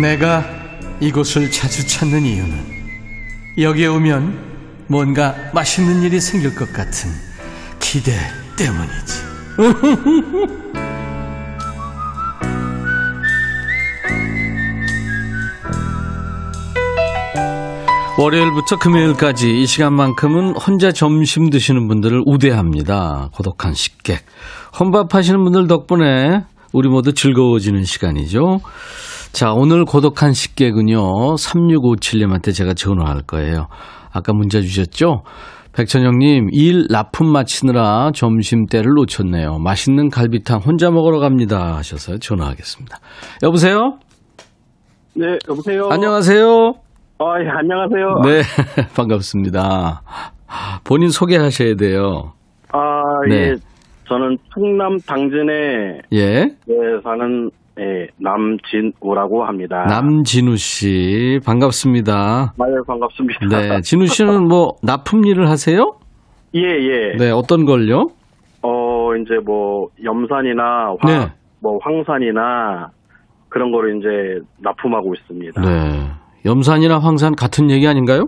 내가 0.00 0.44
이곳을 1.00 1.50
자주 1.50 1.86
찾는 1.86 2.24
이유는 2.24 2.74
여기에 3.58 3.86
오면 3.86 4.54
뭔가 4.86 5.34
맛있는 5.52 6.02
일이 6.02 6.20
생길 6.20 6.54
것 6.54 6.72
같은 6.72 7.10
기대 7.80 8.12
때문이지. 8.56 9.24
월요일부터 18.16 18.78
금요일까지 18.78 19.60
이 19.60 19.66
시간만큼은 19.66 20.54
혼자 20.56 20.92
점심 20.92 21.50
드시는 21.50 21.88
분들을 21.88 22.22
우대합니다. 22.26 23.30
고독한 23.32 23.74
식객. 23.74 24.24
혼밥하시는 24.78 25.42
분들 25.42 25.66
덕분에 25.66 26.44
우리 26.72 26.88
모두 26.88 27.12
즐거워지는 27.12 27.84
시간이죠. 27.84 28.60
자, 29.34 29.52
오늘 29.52 29.84
고독한 29.84 30.32
식객은요, 30.32 31.34
3657님한테 31.34 32.54
제가 32.54 32.72
전화할 32.72 33.22
거예요. 33.26 33.66
아까 34.12 34.32
문자 34.32 34.60
주셨죠? 34.60 35.24
백천영님, 35.72 36.50
일 36.52 36.86
납품 36.88 37.32
마치느라 37.32 38.12
점심 38.14 38.66
때를 38.66 38.92
놓쳤네요. 38.94 39.58
맛있는 39.58 40.08
갈비탕 40.08 40.60
혼자 40.60 40.92
먹으러 40.92 41.18
갑니다. 41.18 41.74
하셔서 41.74 42.18
전화하겠습니다. 42.18 42.96
여보세요? 43.42 43.98
네, 45.16 45.36
여보세요. 45.48 45.88
안녕하세요? 45.90 46.46
아, 47.18 47.24
예, 47.42 47.48
안녕하세요. 47.48 48.06
네, 48.26 48.42
반갑습니다. 48.94 50.02
본인 50.84 51.08
소개하셔야 51.08 51.74
돼요. 51.74 52.34
아, 52.72 52.78
네. 53.28 53.34
예. 53.34 53.54
저는 54.08 54.36
충남 54.54 54.96
당진에 54.98 56.02
예. 56.12 56.18
예, 56.68 57.00
사는 57.02 57.50
예, 57.80 58.06
남진우라고 58.18 59.44
합니다. 59.44 59.84
남진우 59.88 60.56
씨, 60.56 61.40
반갑습니다. 61.44 62.54
아, 62.56 62.64
예, 62.68 62.74
반갑습니다. 62.86 63.46
네, 63.48 63.80
진우 63.80 64.06
씨는 64.06 64.46
뭐 64.46 64.76
납품 64.82 65.24
일을 65.26 65.48
하세요? 65.48 65.96
예, 66.54 66.60
예. 66.60 67.16
네, 67.18 67.30
어떤 67.32 67.64
걸요? 67.64 68.06
어, 68.62 69.14
이제 69.16 69.34
뭐 69.44 69.88
염산이나 70.02 70.94
화, 71.00 71.06
네. 71.06 71.26
뭐 71.60 71.78
황산이나 71.82 72.90
그런 73.48 73.72
거를 73.72 73.98
이제 73.98 74.46
납품하고 74.60 75.12
있습니다. 75.14 75.60
네. 75.60 76.10
염산이나 76.44 76.98
황산 77.00 77.34
같은 77.34 77.70
얘기 77.70 77.88
아닌가요? 77.88 78.26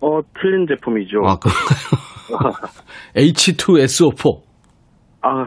어, 0.00 0.20
틀린 0.38 0.66
제품이죠. 0.68 1.20
아, 1.24 1.36
그런가요? 1.38 2.52
H2SO4. 3.16 4.40
아, 5.22 5.46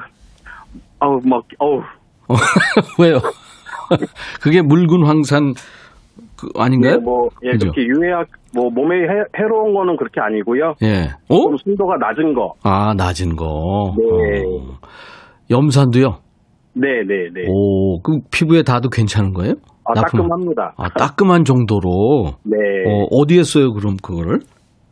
아우, 1.00 1.20
막, 1.24 1.44
어우, 1.60 1.82
왜요? 3.00 3.20
그게 4.42 4.62
묽은 4.62 5.06
황산 5.06 5.54
그 6.38 6.48
아닌가요? 6.56 6.94
예, 6.94 6.98
뭐, 6.98 7.30
예, 7.44 7.52
그죠? 7.52 7.72
그렇게 7.72 7.82
유해학, 7.82 8.28
뭐, 8.56 8.70
몸에 8.70 8.96
해, 8.96 9.24
해로운 9.38 9.74
거는 9.74 9.98
그렇게 9.98 10.22
아니고요. 10.22 10.76
예. 10.84 11.10
어? 11.30 11.42
좀 11.42 11.58
순도가 11.58 11.98
낮은 11.98 12.34
거. 12.36 12.54
아, 12.64 12.94
낮은 12.96 13.36
거. 13.36 13.96
네. 13.98 14.44
어. 14.46 14.78
염산도요? 15.50 16.18
네, 16.74 17.04
네, 17.08 17.30
네. 17.34 17.46
오, 17.48 18.00
그럼 18.02 18.22
피부에 18.32 18.62
닿아도 18.62 18.90
괜찮은 18.90 19.34
거예요? 19.34 19.56
아, 19.84 19.94
따끔합니다. 19.94 20.74
아, 20.78 20.90
따끔한 20.90 21.44
정도로. 21.44 22.34
네. 22.44 22.58
어, 22.86 23.08
어디에 23.12 23.44
써요, 23.44 23.74
그럼 23.74 23.98
그거를? 24.04 24.40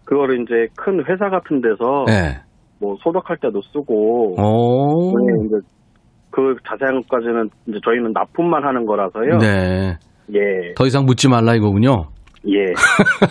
그거를 0.05 0.41
이제 0.41 0.67
큰 0.75 1.03
회사 1.07 1.29
같은 1.29 1.61
데서 1.61 2.05
네. 2.07 2.39
뭐 2.79 2.95
소독할 3.03 3.37
때도 3.41 3.61
쓰고. 3.61 4.35
오. 4.39 5.13
네, 5.19 5.45
이제 5.45 5.55
그 6.35 6.55
자세한 6.67 7.01
것까지는 7.03 7.49
이제 7.69 7.79
저희는 7.85 8.11
납품만 8.11 8.65
하는 8.65 8.85
거라서요. 8.85 9.37
네. 9.37 9.97
예. 10.33 10.73
더 10.75 10.85
이상 10.85 11.05
묻지 11.05 11.29
말라 11.29 11.55
이거군요. 11.55 12.07
예. 12.49 12.73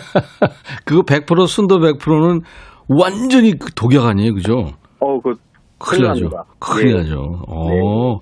그거 0.85 1.03
100% 1.03 1.47
순도 1.47 1.77
100%는 1.77 2.41
완전히 2.89 3.59
그 3.59 3.71
독약 3.75 4.07
아니에요, 4.07 4.33
그죠? 4.33 4.71
어, 4.99 5.21
그 5.21 5.35
큰일 5.77 6.07
나죠. 6.07 6.29
큰일 6.59 6.93
예. 6.93 6.93
나죠. 6.95 7.43
어, 7.47 8.19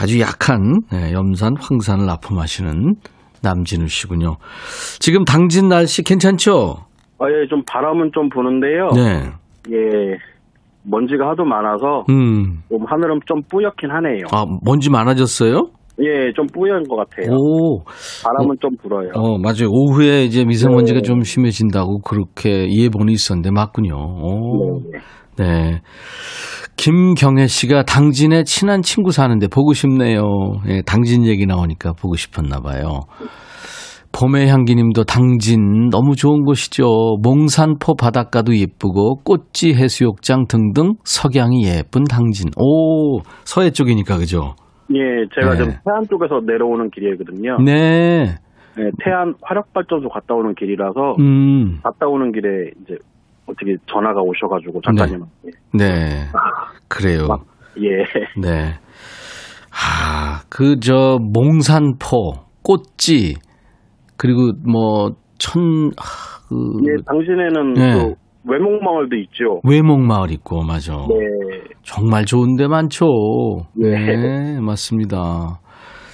아주 0.00 0.18
약한 0.18 0.80
네, 0.90 1.12
염산, 1.12 1.54
황산을 1.60 2.06
납품하시는 2.06 2.94
남진우 3.42 3.86
씨군요. 3.86 4.36
지금 4.98 5.24
당진 5.24 5.68
날씨 5.68 6.02
괜찮죠? 6.02 6.76
아, 7.18 7.26
예, 7.28 7.46
좀 7.48 7.62
바람은 7.70 8.12
좀 8.14 8.30
부는데요. 8.30 8.88
네. 8.94 9.30
예. 9.72 10.16
먼지가 10.88 11.28
하도 11.30 11.44
많아서 11.44 12.04
음. 12.10 12.62
좀 12.68 12.84
하늘은 12.86 13.20
좀 13.26 13.42
뿌옇긴 13.50 13.90
하네요. 13.90 14.24
아, 14.32 14.44
먼지 14.64 14.90
많아졌어요? 14.90 15.68
예, 16.00 16.32
좀 16.34 16.46
뿌연 16.52 16.84
것 16.84 16.96
같아요. 16.96 17.34
오. 17.34 17.82
바람은 18.22 18.56
좀 18.60 18.70
불어요. 18.82 19.10
어, 19.14 19.38
맞아요. 19.38 19.68
오후에 19.70 20.24
이제 20.24 20.44
미세먼지가 20.44 21.00
네. 21.00 21.02
좀 21.02 21.22
심해진다고 21.22 22.00
그렇게 22.00 22.68
예보는 22.70 23.12
있었는데 23.12 23.50
맞군요. 23.50 23.94
오. 23.96 24.80
네. 24.92 24.98
네. 25.38 25.80
김경혜 26.76 27.46
씨가 27.46 27.84
당진에 27.84 28.44
친한 28.44 28.82
친구 28.82 29.10
사는데 29.10 29.48
보고 29.48 29.72
싶네요. 29.72 30.22
예, 30.68 30.82
당진 30.82 31.26
얘기 31.26 31.46
나오니까 31.46 31.94
보고 31.94 32.14
싶었나 32.16 32.60
봐요. 32.60 33.00
봄의 34.18 34.48
향기님도 34.48 35.04
당진 35.04 35.90
너무 35.90 36.16
좋은 36.16 36.44
곳이죠. 36.44 37.18
몽산포 37.22 37.96
바닷가도 37.96 38.56
예쁘고 38.56 39.16
꽃지 39.24 39.74
해수욕장 39.74 40.46
등등 40.48 40.94
석양이 41.04 41.66
예쁜 41.66 42.04
당진. 42.04 42.48
오 42.56 43.20
서해 43.44 43.70
쪽이니까 43.70 44.16
그죠? 44.16 44.54
예, 44.94 45.00
제가 45.34 45.52
네. 45.52 45.58
좀 45.58 45.66
태안 45.84 46.04
쪽에서 46.08 46.40
내려오는 46.46 46.88
길이거든요. 46.90 47.58
네. 47.62 48.24
네, 48.76 48.90
태안 49.04 49.34
화력발전소 49.42 50.08
갔다 50.08 50.34
오는 50.34 50.54
길이라서 50.54 51.16
음. 51.18 51.80
갔다 51.82 52.06
오는 52.06 52.32
길에 52.32 52.70
이제 52.82 52.94
어떻게 53.46 53.76
전화가 53.86 54.20
오셔가지고 54.22 54.80
작가님한테 54.82 55.50
네. 55.74 56.26
그래요. 56.88 57.26
막- 57.28 57.44
예, 57.78 58.04
네. 58.40 58.72
아, 59.70 60.40
그, 60.48 60.80
저, 60.80 61.18
몽산포, 61.20 62.32
꽃지, 62.62 63.34
그리고 64.16 64.52
뭐, 64.64 65.10
천, 65.38 65.60
아, 65.96 66.02
그, 66.48 66.54
예, 66.84 67.02
당신에는 67.06 67.72
네. 67.74 67.92
그 67.94 68.14
외목마을도 68.48 69.16
있죠. 69.16 69.60
외목마을 69.64 70.30
있고, 70.32 70.62
맞아. 70.62 70.94
네, 70.94 71.74
정말 71.82 72.24
좋은 72.24 72.56
데 72.56 72.66
많죠. 72.66 73.06
예. 73.82 73.90
네, 73.90 74.60
맞습니다. 74.60 75.60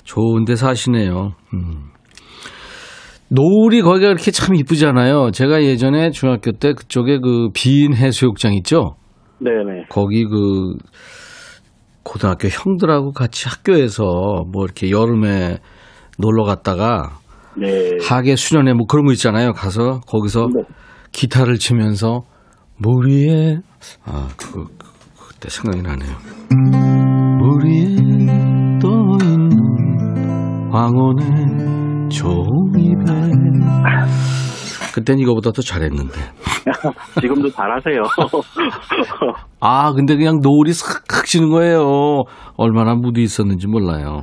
좋은 0.05 0.45
데 0.45 0.57
사시네요. 0.57 1.33
음. 1.55 1.93
노을이 3.29 3.81
거기가 3.81 4.09
이렇게 4.09 4.31
참 4.31 4.55
이쁘잖아요. 4.55 5.31
제가 5.31 5.63
예전에 5.63 6.11
중학교 6.11 6.53
때 6.53 6.75
그쪽에 6.75 7.19
그 7.19 7.49
비인 7.55 7.95
해수욕장 7.95 8.53
있죠? 8.57 8.97
네네. 9.39 9.87
거기 9.89 10.25
그 10.25 10.75
고등학교 12.03 12.49
형들하고 12.49 13.13
같이 13.13 13.49
학교에서 13.49 14.05
뭐 14.53 14.65
이렇게 14.65 14.91
여름에 14.91 15.59
놀러 16.19 16.45
갔다가 16.45 17.22
네. 17.57 17.91
하계 18.09 18.37
수련회 18.37 18.73
뭐 18.75 18.87
그런 18.87 19.05
거 19.05 19.13
있잖아요. 19.13 19.53
가서 19.53 20.01
거기서 20.07 20.49
네. 20.55 20.63
기타를 21.13 21.59
치면서 21.59 22.23
물 22.79 23.09
위에 23.09 23.59
아 24.05 24.29
그거 24.37 24.65
그- 24.65 25.29
그때 25.29 25.49
생각이 25.49 25.83
나네요. 25.83 26.17
물 27.39 27.65
위에 27.67 27.97
떠 28.81 28.89
있는 29.25 30.71
황혼의 30.73 32.09
종이배. 32.11 33.13
그땐 34.95 35.19
이거보다 35.19 35.51
더 35.53 35.63
잘했는데. 35.63 36.13
지금도 37.21 37.49
잘하세요. 37.51 38.03
아, 39.61 39.93
근데 39.95 40.17
그냥 40.17 40.39
노을이 40.43 40.73
싹 40.75 41.03
지는 41.25 41.49
거예요. 41.51 42.23
얼마나 42.57 42.95
무디 42.95 43.23
있었는지 43.23 43.67
몰라요. 43.69 44.21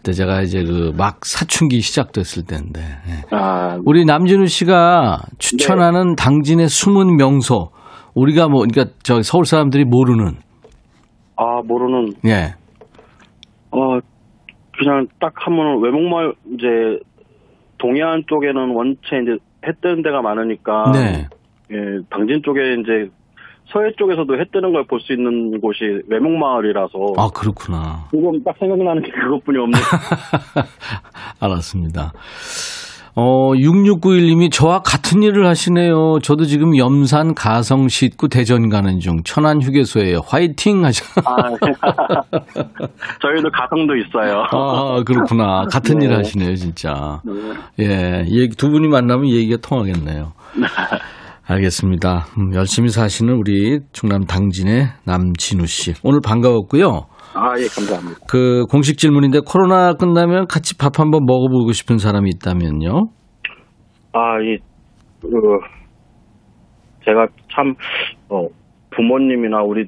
그때 0.00 0.12
제가 0.12 0.40
이제 0.42 0.64
그 0.64 0.92
막 0.96 1.24
사춘기 1.24 1.80
시작됐을 1.80 2.44
때인데. 2.44 2.80
예. 2.80 3.36
아, 3.36 3.78
우리 3.84 4.04
남진우 4.04 4.46
씨가 4.46 5.20
추천하는 5.38 6.16
당진의 6.16 6.68
숨은 6.68 7.16
명소. 7.16 7.70
우리가 8.14 8.48
뭐, 8.48 8.64
그러니까 8.66 8.94
저 9.02 9.22
서울 9.22 9.44
사람들이 9.44 9.84
모르는. 9.84 10.32
아, 11.36 11.60
모르는, 11.64 12.14
예. 12.26 12.54
어, 13.70 13.98
그냥 14.76 15.06
딱 15.20 15.32
하면 15.36 15.82
외목마을, 15.82 16.34
이제, 16.54 16.66
동해안 17.78 18.24
쪽에는 18.26 18.74
원체 18.74 19.16
이제 19.22 19.32
해 19.66 19.72
뜨는 19.80 20.02
데가 20.02 20.22
많으니까. 20.22 20.92
네. 20.92 21.26
예, 21.70 21.76
당진 22.10 22.42
쪽에 22.42 22.60
이제 22.80 23.10
서해 23.72 23.90
쪽에서도 23.98 24.34
해 24.38 24.44
뜨는 24.52 24.72
걸 24.72 24.84
볼 24.86 25.00
수 25.00 25.12
있는 25.12 25.60
곳이 25.60 25.78
외목마을이라서. 26.08 27.14
아, 27.16 27.28
그렇구나. 27.34 28.06
지금 28.10 28.42
딱 28.44 28.54
생각나는 28.58 29.02
게 29.02 29.10
그것뿐이 29.12 29.58
없네. 29.58 29.78
알았습니다. 31.40 32.12
어, 33.16 33.52
6691님이 33.54 34.50
저와 34.52 34.82
같은 34.82 35.22
일을 35.22 35.44
하시네요. 35.46 36.20
저도 36.22 36.44
지금 36.44 36.76
염산 36.76 37.34
가성 37.34 37.88
싣고 37.88 38.28
대전 38.28 38.68
가는 38.68 39.00
중 39.00 39.22
천안 39.24 39.60
휴게소에요. 39.60 40.20
화이팅 40.24 40.84
하셔. 40.84 41.04
아, 41.24 41.36
저희도 43.20 43.50
가성도 43.52 43.96
있어요. 43.96 44.44
아, 44.52 45.02
그렇구나. 45.04 45.64
같은 45.70 45.98
네. 45.98 46.06
일 46.06 46.12
하시네요, 46.14 46.54
진짜. 46.54 47.20
예, 47.80 48.24
얘기, 48.28 48.54
두 48.56 48.70
분이 48.70 48.86
만나면 48.88 49.28
얘기가 49.28 49.56
통하겠네요. 49.60 50.32
알겠습니다. 51.50 52.26
음, 52.38 52.54
열심히 52.54 52.90
사시는 52.90 53.34
우리 53.34 53.80
충남 53.92 54.24
당진의 54.24 54.86
남진우 55.04 55.66
씨. 55.66 55.94
오늘 56.04 56.20
반가웠고요. 56.24 56.86
아, 57.34 57.58
예, 57.58 57.66
감사합니다. 57.66 58.20
그 58.28 58.64
공식 58.70 58.98
질문인데 58.98 59.40
코로나 59.44 59.94
끝나면 59.94 60.46
같이 60.46 60.78
밥 60.78 61.00
한번 61.00 61.24
먹어보고 61.26 61.72
싶은 61.72 61.98
사람이 61.98 62.30
있다면요? 62.36 63.08
아, 64.12 64.40
이, 64.40 64.58
그, 65.20 65.28
제가 67.04 67.26
참, 67.52 67.74
어, 68.28 68.46
부모님이나 68.90 69.62
우리 69.62 69.86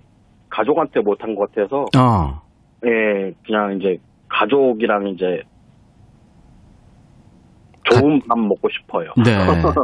가족한테 0.50 1.00
못한 1.00 1.34
것 1.36 1.52
같아서, 1.52 1.84
어, 1.96 2.40
예, 2.84 3.32
그냥 3.46 3.78
이제 3.78 3.98
가족이랑 4.28 5.08
이제 5.14 5.42
좋은 7.84 8.20
밥 8.28 8.38
먹고 8.38 8.68
싶어요. 8.70 9.08
네. 9.24 9.36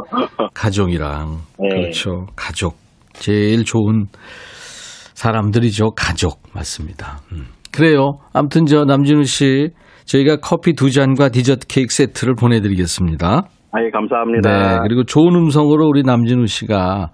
가족이랑. 0.53 1.37
네. 1.59 1.69
그렇죠. 1.69 2.27
가족. 2.35 2.77
제일 3.13 3.65
좋은 3.65 4.05
사람들이죠. 5.13 5.91
가족. 5.91 6.39
맞습니다. 6.53 7.19
음. 7.33 7.47
그래요. 7.71 8.19
아무튼 8.33 8.65
저 8.65 8.85
남진우 8.85 9.23
씨, 9.23 9.69
저희가 10.05 10.37
커피 10.37 10.73
두 10.73 10.89
잔과 10.89 11.29
디저트 11.29 11.67
케이크 11.67 11.93
세트를 11.93 12.35
보내드리겠습니다. 12.35 13.43
아, 13.71 13.83
예, 13.83 13.91
감사합니다. 13.91 14.49
네. 14.49 14.79
그리고 14.87 15.03
좋은 15.03 15.35
음성으로 15.35 15.87
우리 15.87 16.01
남진우 16.03 16.47
씨가 16.47 17.11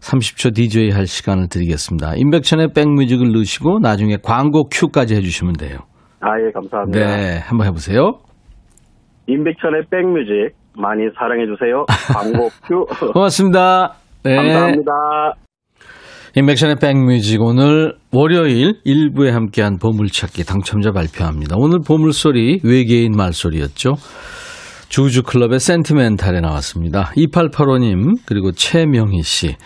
30초 0.00 0.54
DJ 0.54 0.90
할 0.90 1.06
시간을 1.06 1.48
드리겠습니다. 1.48 2.14
임백천의 2.16 2.72
백뮤직을 2.74 3.32
넣으시고 3.32 3.78
나중에 3.80 4.16
광고 4.22 4.64
큐까지 4.68 5.14
해주시면 5.14 5.54
돼요. 5.54 5.78
아, 6.20 6.28
예, 6.46 6.52
감사합니다. 6.52 6.98
네. 6.98 7.38
한번 7.38 7.66
해보세요. 7.66 8.18
임백천의 9.32 9.84
백뮤직 9.90 10.54
많이 10.76 11.04
사랑해주세요. 11.18 11.86
광고 12.12 12.48
큐. 12.66 12.84
고맙습니다. 13.12 13.94
네. 14.22 14.36
감사합니다. 14.36 14.92
인백션의 16.36 16.76
백뮤직 16.80 17.40
오늘 17.42 17.94
월요일 18.12 18.74
1부에 18.86 19.30
함께한 19.30 19.78
보물찾기 19.78 20.44
당첨자 20.44 20.92
발표합니다. 20.92 21.56
오늘 21.58 21.80
보물소리 21.84 22.60
외계인 22.62 23.12
말소리였죠. 23.16 23.94
주주클럽의 24.88 25.58
센티멘탈에 25.58 26.40
나왔습니다. 26.40 27.10
2885님 27.16 28.18
그리고 28.26 28.52
최명희 28.52 29.22
씨 29.22 29.56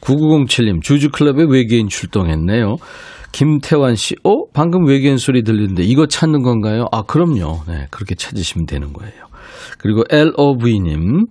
9907님 0.00 0.82
주주클럽의 0.82 1.46
외계인 1.50 1.88
출동했네요. 1.88 2.76
김태환 3.36 3.96
씨, 3.96 4.16
어? 4.24 4.46
방금 4.54 4.86
외계인 4.86 5.18
소리 5.18 5.42
들리는데 5.42 5.82
이거 5.82 6.06
찾는 6.06 6.40
건가요? 6.42 6.86
아, 6.90 7.02
그럼요. 7.02 7.64
네, 7.68 7.86
그렇게 7.90 8.14
찾으시면 8.14 8.64
되는 8.64 8.94
거예요. 8.94 9.12
그리고 9.76 10.04
LOV님, 10.08 11.26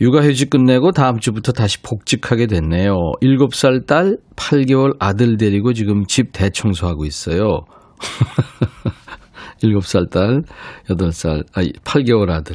육아휴직 0.00 0.50
끝내고 0.50 0.92
다음 0.92 1.18
주부터 1.18 1.50
다시 1.50 1.82
복직하게 1.82 2.46
됐네요. 2.46 2.94
7살 3.20 3.88
딸, 3.88 4.18
8개월 4.36 4.94
아들 5.00 5.36
데리고 5.36 5.72
지금 5.72 6.04
집 6.06 6.30
대청소하고 6.32 7.04
있어요. 7.06 7.62
7살 9.64 10.10
딸, 10.10 10.42
8살, 10.90 11.44
아, 11.54 11.62
8개월 11.82 12.30
아들. 12.30 12.54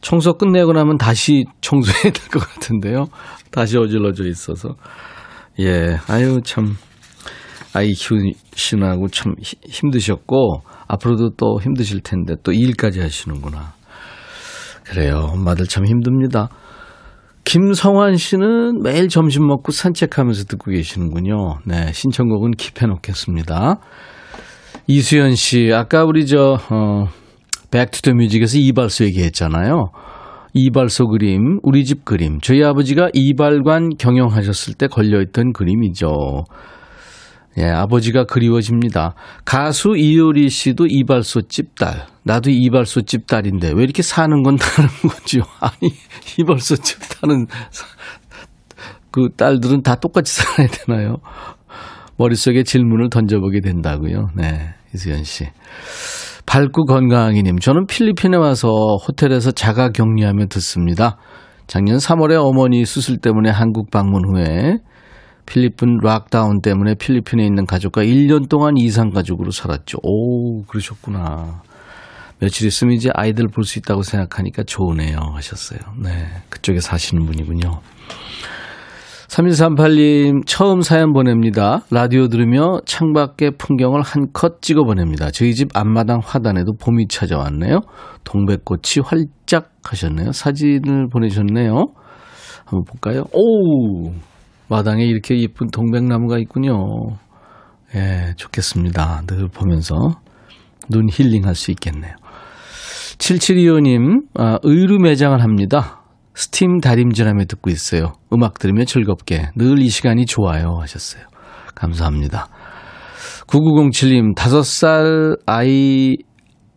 청소 0.00 0.32
끝내고 0.32 0.72
나면 0.72 0.96
다시 0.96 1.44
청소해야 1.60 2.04
될 2.04 2.28
것 2.30 2.38
같은데요. 2.38 3.04
다시 3.50 3.76
어질러져 3.76 4.24
있어서. 4.28 4.76
예, 5.60 5.98
아유, 6.08 6.40
참. 6.42 6.76
아이 7.74 7.92
키우시느라고 7.92 9.08
참 9.08 9.34
히- 9.40 9.56
힘드셨고, 9.68 10.62
앞으로도 10.88 11.30
또 11.36 11.60
힘드실 11.62 12.00
텐데, 12.00 12.34
또 12.42 12.52
일까지 12.52 13.00
하시는구나. 13.00 13.72
그래요. 14.84 15.28
엄마들 15.32 15.66
참 15.66 15.84
힘듭니다. 15.86 16.48
김성환 17.44 18.16
씨는 18.16 18.82
매일 18.82 19.08
점심 19.08 19.46
먹고 19.46 19.72
산책하면서 19.72 20.44
듣고 20.44 20.70
계시는군요. 20.70 21.58
네, 21.66 21.92
신청곡은 21.92 22.52
킵해놓겠습니다. 22.52 23.78
이수연 24.86 25.34
씨, 25.34 25.70
아까 25.72 26.04
우리 26.04 26.26
저, 26.26 26.58
어, 26.70 27.04
Back 27.70 27.90
to 27.90 27.99
the 27.99 28.14
Music에서 28.14 28.58
이발소 28.58 29.04
얘기했잖아요. 29.06 29.90
이발소 30.54 31.08
그림, 31.08 31.58
우리 31.62 31.84
집 31.84 32.04
그림. 32.06 32.40
저희 32.40 32.64
아버지가 32.64 33.10
이발관 33.12 33.90
경영하셨을 33.98 34.74
때 34.74 34.86
걸려있던 34.86 35.52
그림이죠. 35.52 36.08
예, 37.58 37.64
아버지가 37.64 38.24
그리워집니다. 38.24 39.14
가수 39.44 39.96
이효리 39.96 40.48
씨도 40.48 40.86
이발소 40.88 41.42
집 41.48 41.74
딸. 41.74 42.06
나도 42.22 42.50
이발소 42.50 43.02
집 43.02 43.26
딸인데 43.26 43.72
왜 43.74 43.82
이렇게 43.82 44.02
사는 44.02 44.42
건 44.42 44.56
다른 44.56 44.88
거죠? 45.08 45.40
아니, 45.60 45.92
이발소 46.38 46.76
집 46.76 46.98
딸은 47.20 47.46
사- 47.70 47.86
그 49.10 49.30
딸들은 49.36 49.82
다 49.82 49.96
똑같이 49.96 50.36
살아야 50.36 50.68
되나요? 50.68 51.16
머릿속에 52.16 52.62
질문을 52.62 53.10
던져보게 53.10 53.60
된다고요. 53.60 54.28
네, 54.36 54.74
이수연 54.94 55.24
씨. 55.24 55.46
밝고 56.46 56.84
건강하기님, 56.84 57.58
저는 57.58 57.86
필리핀에 57.86 58.36
와서 58.36 58.68
호텔에서 59.06 59.50
자가 59.50 59.90
격리하며 59.90 60.46
듣습니다. 60.46 61.16
작년 61.66 61.98
3월에 61.98 62.36
어머니 62.42 62.84
수술 62.84 63.18
때문에 63.18 63.50
한국 63.50 63.90
방문 63.90 64.22
후에 64.26 64.78
필리핀 65.48 65.98
락다운 66.02 66.60
때문에 66.60 66.94
필리핀에 66.94 67.44
있는 67.44 67.64
가족과 67.64 68.02
1년 68.02 68.48
동안 68.50 68.76
이상 68.76 69.10
가족으로 69.10 69.50
살았죠. 69.50 69.98
오, 70.02 70.62
그러셨구나. 70.64 71.62
며칠 72.38 72.66
있으면 72.68 72.94
이제 72.94 73.10
아이들 73.14 73.48
볼 73.48 73.64
수 73.64 73.78
있다고 73.78 74.02
생각하니까 74.02 74.62
좋으네요. 74.64 75.16
하셨어요. 75.34 75.80
네. 76.02 76.26
그쪽에 76.50 76.80
사시는 76.80 77.24
분이군요. 77.24 77.80
3138님, 79.28 80.46
처음 80.46 80.80
사연 80.82 81.12
보냅니다. 81.12 81.80
라디오 81.90 82.28
들으며 82.28 82.80
창밖의 82.86 83.52
풍경을 83.58 84.02
한컷 84.02 84.62
찍어 84.62 84.84
보냅니다. 84.84 85.30
저희 85.30 85.54
집 85.54 85.68
앞마당 85.74 86.20
화단에도 86.24 86.72
봄이 86.80 87.08
찾아왔네요. 87.08 87.80
동백꽃이 88.24 89.04
활짝 89.04 89.70
하셨네요. 89.82 90.32
사진을 90.32 91.08
보내셨네요. 91.10 91.72
한번 92.64 92.84
볼까요? 92.84 93.24
오! 93.32 94.12
마당에 94.68 95.04
이렇게 95.04 95.40
예쁜 95.40 95.68
동백나무가 95.70 96.38
있군요. 96.38 97.16
예, 97.94 98.34
좋겠습니다. 98.36 99.22
늘 99.26 99.48
보면서 99.48 99.94
눈 100.90 101.08
힐링할 101.10 101.54
수 101.54 101.70
있겠네요. 101.70 102.12
7725님, 103.18 104.22
아, 104.38 104.58
의류 104.62 104.98
매장을 104.98 105.40
합니다. 105.42 106.02
스팀 106.34 106.80
다림질하며 106.80 107.46
듣고 107.46 107.70
있어요. 107.70 108.12
음악 108.32 108.58
들으며 108.58 108.84
즐겁게 108.84 109.48
늘 109.56 109.78
이 109.78 109.88
시간이 109.88 110.26
좋아요 110.26 110.78
하셨어요. 110.80 111.24
감사합니다. 111.74 112.48
9907님, 113.48 114.34
5살 114.36 115.38
아이 115.46 116.16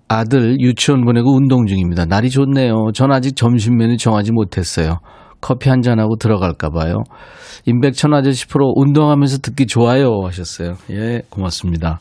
아들 0.08 0.60
유치원 0.60 1.06
보내고 1.06 1.36
운동 1.36 1.66
중입니다. 1.68 2.06
날이 2.06 2.30
좋네요. 2.30 2.92
전 2.94 3.12
아직 3.12 3.36
점심 3.36 3.78
메뉴 3.78 3.98
정하지 3.98 4.32
못했어요. 4.32 5.00
커피 5.42 5.70
한 5.70 5.82
잔하고 5.82 6.16
들어갈까 6.18 6.70
봐요. 6.70 7.04
임백천 7.66 8.14
아저씨 8.14 8.48
프로 8.48 8.72
운동하면서 8.76 9.40
듣기 9.40 9.68
좋아요 9.68 10.22
하셨어요. 10.26 10.76
예, 10.92 11.22
고맙습니다. 11.30 12.00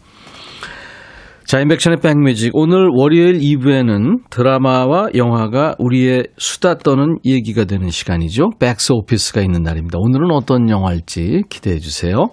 자, 1.51 1.59
임백천의 1.59 1.99
백뮤직. 2.01 2.53
오늘 2.55 2.87
월요일 2.95 3.41
2부에는 3.41 4.31
드라마와 4.31 5.09
영화가 5.17 5.75
우리의 5.81 6.29
수다 6.39 6.79
떠는 6.79 7.17
얘기가 7.25 7.65
되는 7.65 7.91
시간이죠. 7.91 8.51
백스 8.61 8.93
오피스가 8.93 9.41
있는 9.41 9.63
날입니다. 9.63 9.99
오늘은 9.99 10.31
어떤 10.31 10.71
영화일지 10.71 11.43
기대해 11.49 11.81
주세요. 11.81 12.27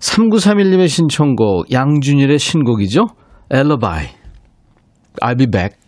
3931님의 0.00 0.88
신청곡, 0.88 1.70
양준일의 1.70 2.38
신곡이죠. 2.38 3.08
엘러바이. 3.50 4.06
I'll 5.20 5.36
be 5.36 5.46
back. 5.46 5.87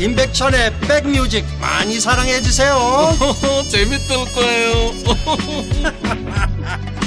임백천의 0.00 0.72
백뮤직 0.80 1.44
많이 1.60 1.98
사랑해 1.98 2.40
주세요 2.40 2.76
재밌을 3.68 4.16
거예요 4.34 4.92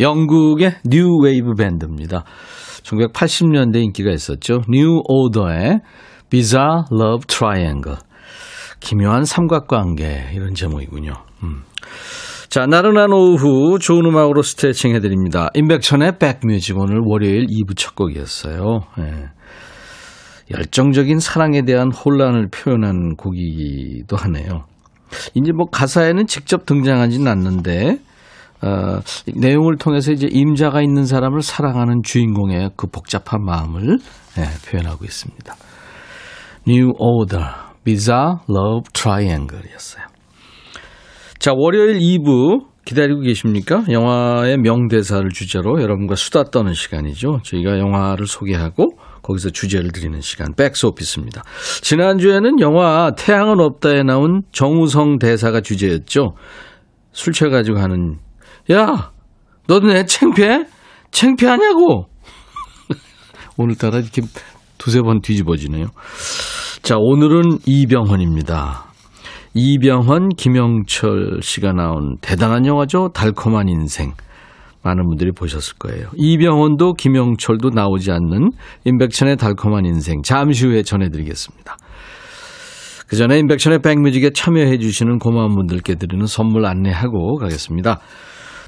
영국의 0.00 0.76
뉴 0.86 1.18
웨이브 1.18 1.54
밴드입니다. 1.54 2.24
1980년대 2.82 3.82
인기가 3.82 4.10
있었죠. 4.10 4.62
뉴 4.66 5.02
오더의 5.06 5.80
Bizarre 6.30 6.84
Love 6.90 7.26
Triangle. 7.26 7.98
기묘한 8.80 9.26
삼각관계 9.26 10.30
이런 10.32 10.54
제목이군요. 10.54 11.12
음. 11.42 11.64
자, 12.50 12.66
나른한 12.66 13.12
오후 13.12 13.78
좋은 13.78 14.04
음악으로 14.06 14.42
스트레칭 14.42 14.92
해드립니다. 14.92 15.50
임백천의 15.54 16.18
백뮤직 16.18 16.76
오늘 16.76 17.00
월요일 17.04 17.46
2부 17.46 17.76
첫 17.76 17.94
곡이었어요. 17.94 18.80
예. 18.98 19.28
열정적인 20.50 21.20
사랑에 21.20 21.62
대한 21.62 21.92
혼란을 21.92 22.48
표현한 22.48 23.14
곡이기도 23.14 24.16
하네요. 24.16 24.64
이제 25.34 25.52
뭐 25.52 25.66
가사에는 25.66 26.26
직접 26.26 26.66
등장하지는 26.66 27.28
않는데 27.28 27.98
어, 28.62 28.98
내용을 29.32 29.76
통해서 29.76 30.10
이제 30.10 30.26
임자가 30.28 30.82
있는 30.82 31.06
사람을 31.06 31.42
사랑하는 31.42 32.02
주인공의 32.02 32.70
그 32.76 32.88
복잡한 32.88 33.44
마음을 33.44 34.00
예, 34.38 34.42
표현하고 34.68 35.04
있습니다. 35.04 35.54
New 36.66 36.94
Order, 36.98 37.46
Bizarre 37.84 38.38
Love 38.50 38.90
Triangle이었어요. 38.92 40.09
자, 41.40 41.52
월요일 41.56 41.98
2부 41.98 42.66
기다리고 42.84 43.20
계십니까? 43.20 43.82
영화의 43.90 44.58
명대사를 44.58 45.26
주제로 45.30 45.80
여러분과 45.80 46.14
수다 46.14 46.44
떠는 46.44 46.74
시간이죠. 46.74 47.40
저희가 47.42 47.78
영화를 47.78 48.26
소개하고 48.26 48.90
거기서 49.22 49.48
주제를 49.48 49.90
드리는 49.90 50.20
시간, 50.20 50.54
백스오피스입니다. 50.54 51.42
지난주에는 51.80 52.60
영화 52.60 53.12
태양은 53.16 53.58
없다에 53.58 54.02
나온 54.02 54.42
정우성 54.52 55.18
대사가 55.18 55.62
주제였죠. 55.62 56.34
술 57.12 57.32
취해가지고 57.32 57.78
하는 57.78 58.18
야, 58.70 59.10
너도 59.66 59.86
내 59.86 60.04
창피해? 60.04 60.66
창피하냐고? 61.10 62.04
오늘따라 63.56 64.00
이렇게 64.00 64.20
두세 64.76 65.00
번 65.00 65.22
뒤집어지네요. 65.22 65.86
자, 66.82 66.96
오늘은 66.98 67.60
이병헌입니다. 67.64 68.89
이병헌, 69.54 70.30
김영철 70.36 71.40
씨가 71.42 71.72
나온 71.72 72.16
대단한 72.20 72.66
영화죠. 72.66 73.10
달콤한 73.12 73.68
인생. 73.68 74.12
많은 74.82 75.04
분들이 75.06 75.32
보셨을 75.32 75.76
거예요. 75.78 76.08
이병헌도 76.16 76.94
김영철도 76.94 77.70
나오지 77.70 78.12
않는 78.12 78.50
임백천의 78.84 79.36
달콤한 79.36 79.84
인생. 79.84 80.22
잠시 80.22 80.66
후에 80.66 80.82
전해드리겠습니다. 80.82 81.76
그 83.08 83.16
전에 83.16 83.38
임백천의 83.40 83.80
백뮤직에 83.80 84.30
참여해 84.30 84.78
주시는 84.78 85.18
고마운 85.18 85.54
분들께 85.56 85.96
드리는 85.96 86.24
선물 86.26 86.64
안내하고 86.64 87.36
가겠습니다. 87.36 87.98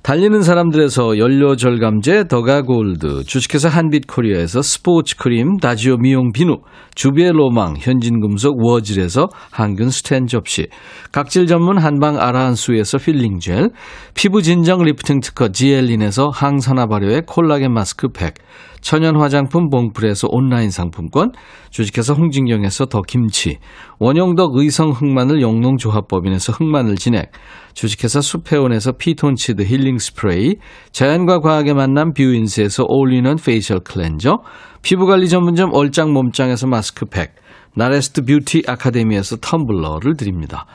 달리는 0.03 0.43
사람들에서 0.43 1.17
연료절감제 1.17 2.25
더가골드, 2.27 3.23
주식회사 3.23 3.69
한빛코리아에서 3.69 4.61
스포츠 4.61 5.17
크림, 5.17 5.59
다지오 5.59 5.99
미용 5.99 6.33
비누, 6.33 6.57
주부의 6.97 7.31
로망, 7.31 7.77
현진금속 7.79 8.65
워즐에서 8.65 9.29
항균 9.53 9.91
스텐 9.91 10.27
접시, 10.27 10.67
각질 11.13 11.47
전문 11.47 11.79
한방 11.79 12.19
아라한수에서 12.19 12.99
peeling 12.99 13.39
gel, 13.39 13.71
피부 14.15 14.43
진정 14.43 14.83
리프팅 14.83 15.21
특허 15.21 15.51
지엘린에서 15.51 16.31
항산화 16.31 16.87
발효의 16.87 17.23
콜라겐 17.25 17.73
마스크팩, 17.73 18.35
천연 18.83 19.17
화장품 19.17 19.71
봉풀에서 19.71 20.29
온라인 20.31 20.71
상품권, 20.71 21.31
주식회사 21.71 22.13
홍진경에서 22.13 22.87
더 22.87 23.01
김치, 23.01 23.59
원용덕 23.99 24.57
의성 24.57 24.91
흑마늘 24.91 25.41
영농조합법인에서 25.41 26.53
흑마늘 26.53 26.97
진액, 26.97 27.31
주식회사 27.73 28.21
수페온에서 28.21 28.93
피톤치드 28.99 29.63
힐링 29.63 29.99
스프레이, 29.99 30.57
자연과 30.91 31.39
과학의 31.39 31.75
만남 31.75 32.13
뷰인스에서 32.13 32.85
올리는 32.89 33.35
facial 33.37 33.81
cleanser, 33.81 34.43
피부관리 34.83 35.29
전문점 35.29 35.71
얼짱 35.73 36.13
몸짱에서 36.13 36.67
마스크팩, 36.67 37.37
나레스트 37.75 38.25
뷰티 38.25 38.65
아카데미에서 38.67 39.37
텀블러를 39.37 40.19
드립니다. 40.19 40.67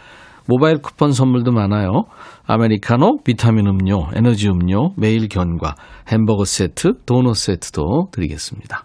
모바일 0.48 0.78
쿠폰 0.82 1.12
선물도 1.12 1.52
많아요. 1.52 2.06
아메리카노, 2.46 3.20
비타민 3.24 3.68
음료, 3.68 4.08
에너지 4.16 4.48
음료, 4.48 4.92
매일 4.96 5.28
견과, 5.28 5.76
햄버거 6.10 6.46
세트, 6.46 7.04
도넛 7.06 7.36
세트도 7.36 8.10
드리겠습니다. 8.12 8.84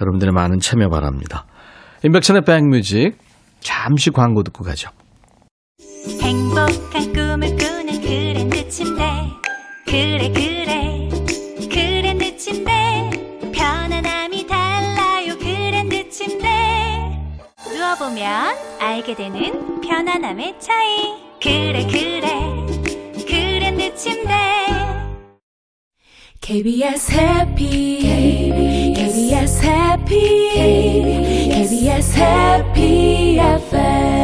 여러분들의 0.00 0.32
많은 0.32 0.58
참여 0.60 0.88
바랍니다. 0.88 1.46
인백천의 2.04 2.42
백뮤직 2.42 3.18
잠시 3.60 4.10
광고 4.10 4.42
듣고 4.42 4.64
가죠. 4.64 4.90
행복한 6.22 7.12
꿈을 7.12 7.56
꾸는 7.56 8.00
그랜드 8.00 8.68
침대 8.68 9.02
그래 9.86 10.30
그래 10.32 10.89
보면 18.00 18.56
알게 18.80 19.14
되는 19.14 19.78
편안함의 19.82 20.58
차이. 20.58 21.12
그래 21.38 21.86
그래. 21.86 22.30
그랜드 23.28 23.94
침대. 23.94 24.32
KBS 26.40 27.12
해피 27.12 28.94
KBS 28.96 29.66
해피 29.66 31.50
KBS 31.52 32.18
해피 32.18 33.38
FM 33.38 34.19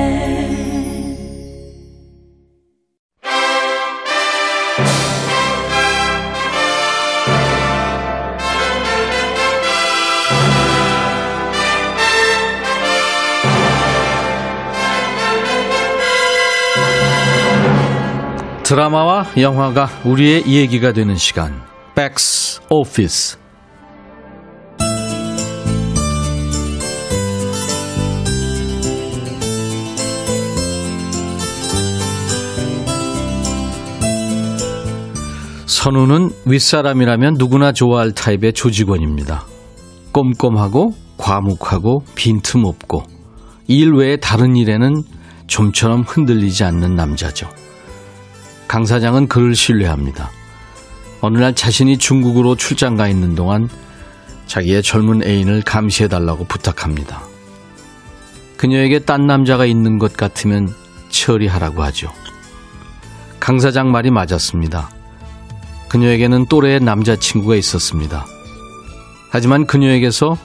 드라마와 18.66 19.26
영화가 19.36 19.88
우리의 20.04 20.44
얘기가 20.48 20.92
되는 20.92 21.14
시간. 21.14 21.62
백스 21.94 22.62
오피스. 22.68 23.38
선우는 35.66 36.30
윗사람이라면 36.46 37.34
누구나 37.38 37.70
좋아할 37.70 38.10
타입의 38.10 38.52
조직원입니다. 38.54 39.44
꼼꼼하고 40.10 40.92
과묵하고 41.18 42.02
빈틈없고 42.16 43.04
일 43.68 43.92
외에 43.92 44.16
다른 44.16 44.56
일에는 44.56 45.04
좀처럼 45.46 46.00
흔들리지 46.00 46.64
않는 46.64 46.96
남자죠. 46.96 47.48
강 48.76 48.84
사장은 48.84 49.28
그를 49.28 49.54
신뢰합니다. 49.54 50.30
어느 51.22 51.38
날 51.38 51.54
자신이 51.54 51.96
중국으로 51.96 52.56
출장 52.56 52.94
가 52.94 53.08
있는 53.08 53.34
동안 53.34 53.70
자기의 54.44 54.82
젊은 54.82 55.24
애인을 55.24 55.62
감시해달라고 55.62 56.44
부탁합니다. 56.44 57.22
그녀에게 58.58 58.98
딴 58.98 59.26
남자가 59.26 59.64
있는 59.64 59.98
것 59.98 60.14
같으면 60.14 60.68
처리하라고 61.08 61.82
하죠. 61.84 62.12
강 63.40 63.60
사장 63.60 63.92
말이 63.92 64.10
맞았습니다. 64.10 64.90
그녀에게는 65.88 66.44
또래의 66.44 66.80
남자친구가 66.80 67.56
있었습니다. 67.56 68.26
하지만 69.30 69.66
그녀에게서 69.66 70.36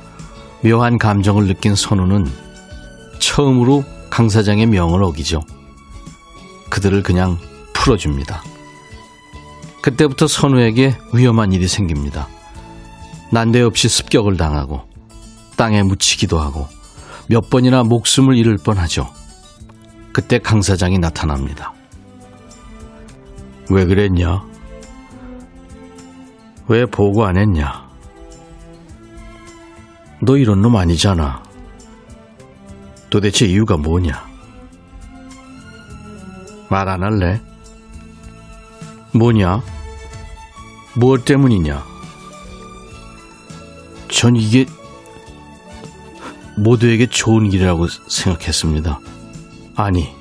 묘한 0.63 0.97
감정을 0.97 1.47
느낀 1.47 1.75
선우는 1.75 2.31
처음으로 3.19 3.83
강 4.09 4.29
사장의 4.29 4.67
명을 4.67 5.03
어기죠. 5.03 5.41
그들을 6.69 7.03
그냥 7.03 7.37
풀어줍니다. 7.81 8.43
그때부터 9.81 10.27
선우에게 10.27 10.95
위험한 11.13 11.51
일이 11.51 11.67
생깁니다. 11.67 12.27
난데없이 13.31 13.89
습격을 13.89 14.37
당하고 14.37 14.81
땅에 15.57 15.81
묻히기도 15.81 16.39
하고 16.39 16.67
몇 17.27 17.49
번이나 17.49 17.83
목숨을 17.83 18.37
잃을 18.37 18.57
뻔하죠. 18.57 19.09
그때 20.13 20.37
강 20.37 20.61
사장이 20.61 20.99
나타납니다. 20.99 21.73
왜 23.69 23.85
그랬냐? 23.85 24.43
왜 26.67 26.85
보고 26.85 27.25
안 27.25 27.37
했냐? 27.37 27.89
너 30.21 30.37
이런 30.37 30.61
놈 30.61 30.75
아니잖아. 30.75 31.41
도대체 33.09 33.47
이유가 33.47 33.77
뭐냐? 33.77 34.29
말 36.69 36.87
안 36.87 37.03
할래? 37.03 37.41
뭐냐? 39.13 39.61
무엇 40.95 41.25
때문이냐? 41.25 41.85
전 44.09 44.35
이게 44.35 44.65
모두에게 46.57 47.07
좋은 47.07 47.49
길이라고 47.49 47.87
생각했습니다. 47.87 48.99
아니, 49.75 50.13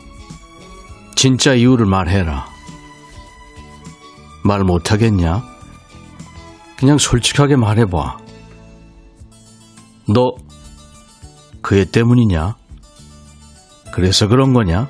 진짜 1.14 1.54
이유를 1.54 1.86
말해라. 1.86 2.46
말 4.42 4.64
못하겠냐? 4.64 5.44
그냥 6.76 6.98
솔직하게 6.98 7.56
말해봐. 7.56 8.16
너, 10.08 10.34
그애 11.60 11.84
때문이냐? 11.84 12.56
그래서 13.92 14.28
그런 14.28 14.54
거냐? 14.54 14.88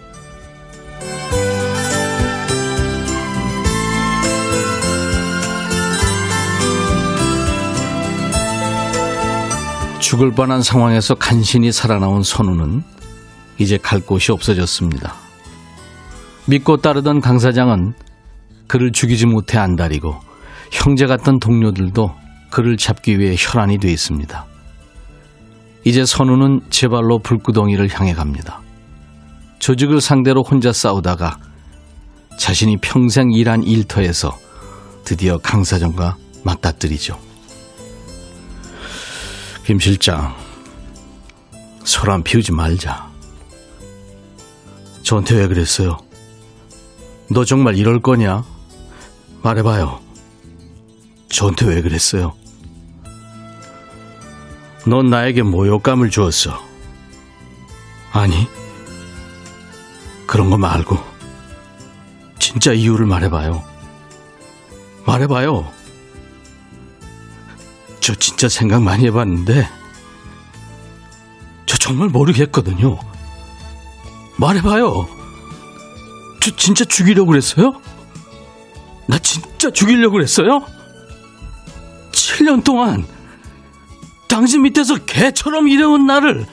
죽을 10.10 10.32
뻔한 10.32 10.60
상황에서 10.60 11.14
간신히 11.14 11.70
살아나온 11.70 12.24
선우는 12.24 12.82
이제 13.58 13.78
갈 13.78 14.00
곳이 14.00 14.32
없어졌습니다. 14.32 15.14
믿고 16.46 16.78
따르던 16.78 17.20
강 17.20 17.38
사장은 17.38 17.94
그를 18.66 18.90
죽이지 18.90 19.26
못해 19.26 19.56
안달이고 19.58 20.16
형제 20.72 21.06
같던 21.06 21.38
동료들도 21.38 22.12
그를 22.50 22.76
잡기 22.76 23.20
위해 23.20 23.36
혈안이 23.38 23.78
돼 23.78 23.92
있습니다. 23.92 24.46
이제 25.84 26.04
선우는 26.04 26.62
제 26.70 26.88
발로 26.88 27.20
불구덩이를 27.20 27.88
향해 27.92 28.12
갑니다. 28.12 28.60
조직을 29.60 30.00
상대로 30.00 30.42
혼자 30.42 30.72
싸우다가 30.72 31.38
자신이 32.36 32.78
평생 32.78 33.30
일한 33.30 33.62
일터에서 33.62 34.36
드디어 35.04 35.38
강 35.38 35.62
사장과 35.62 36.16
맞닥뜨리죠. 36.42 37.29
김 39.64 39.78
실장, 39.78 40.34
소란 41.84 42.22
피우지 42.22 42.52
말자. 42.52 43.08
저한테 45.02 45.36
왜 45.36 45.48
그랬어요? 45.48 45.98
너 47.28 47.44
정말 47.44 47.76
이럴 47.76 48.00
거냐? 48.00 48.44
말해봐요. 49.42 50.00
저한테 51.28 51.66
왜 51.66 51.82
그랬어요? 51.82 52.34
넌 54.86 55.10
나에게 55.10 55.42
모욕감을 55.42 56.10
주었어. 56.10 56.58
아니, 58.12 58.48
그런 60.26 60.50
거 60.50 60.56
말고, 60.56 60.98
진짜 62.38 62.72
이유를 62.72 63.06
말해봐요. 63.06 63.62
말해봐요. 65.06 65.70
저 68.00 68.14
진짜 68.14 68.48
생각 68.48 68.82
많이 68.82 69.06
해봤는데, 69.06 69.68
저 71.66 71.76
정말 71.76 72.08
모르겠거든요. 72.08 72.98
말해봐요. 74.38 75.06
저 76.40 76.56
진짜 76.56 76.84
죽이려고 76.84 77.28
그랬어요? 77.28 77.80
나 79.06 79.18
진짜 79.18 79.70
죽이려고 79.70 80.12
그랬어요? 80.14 80.64
7년 82.12 82.64
동안 82.64 83.06
당신 84.28 84.62
밑에서 84.62 84.96
개처럼 85.04 85.68
일해온 85.68 86.06
나를 86.06 86.46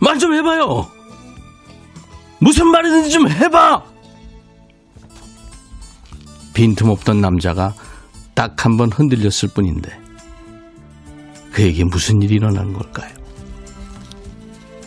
말 0.00 0.18
좀 0.18 0.34
해봐요. 0.34 0.90
무슨 2.40 2.66
말이든지 2.68 3.10
좀 3.10 3.28
해봐. 3.28 3.82
빈틈없던 6.52 7.20
남자가 7.22 7.72
딱 8.34 8.64
한 8.64 8.76
번 8.76 8.90
흔들렸을 8.90 9.50
뿐인데 9.54 9.90
그에게 11.52 11.84
무슨 11.84 12.20
일이 12.22 12.34
일어난 12.34 12.72
걸까요? 12.72 13.12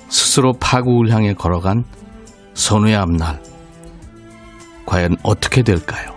스스로 0.10 0.53
파국을 0.53 1.12
향해 1.12 1.33
걸어간 1.33 1.83
선우의 2.53 2.95
앞날 2.95 3.41
과연 4.86 5.17
어떻게 5.23 5.63
될까요? 5.63 6.15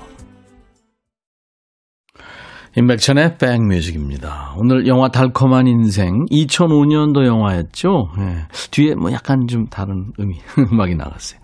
임백천의 2.77 3.37
백뮤직입니다. 3.39 4.55
오늘 4.57 4.87
영화 4.87 5.09
달콤한 5.09 5.67
인생 5.67 6.25
2005년도 6.31 7.27
영화였죠. 7.27 8.13
예. 8.19 8.47
뒤에 8.71 8.95
뭐 8.95 9.11
약간 9.13 9.49
좀 9.49 9.67
다른 9.67 10.13
의미 10.19 10.39
음악이 10.73 10.95
나갔어요. 10.95 11.41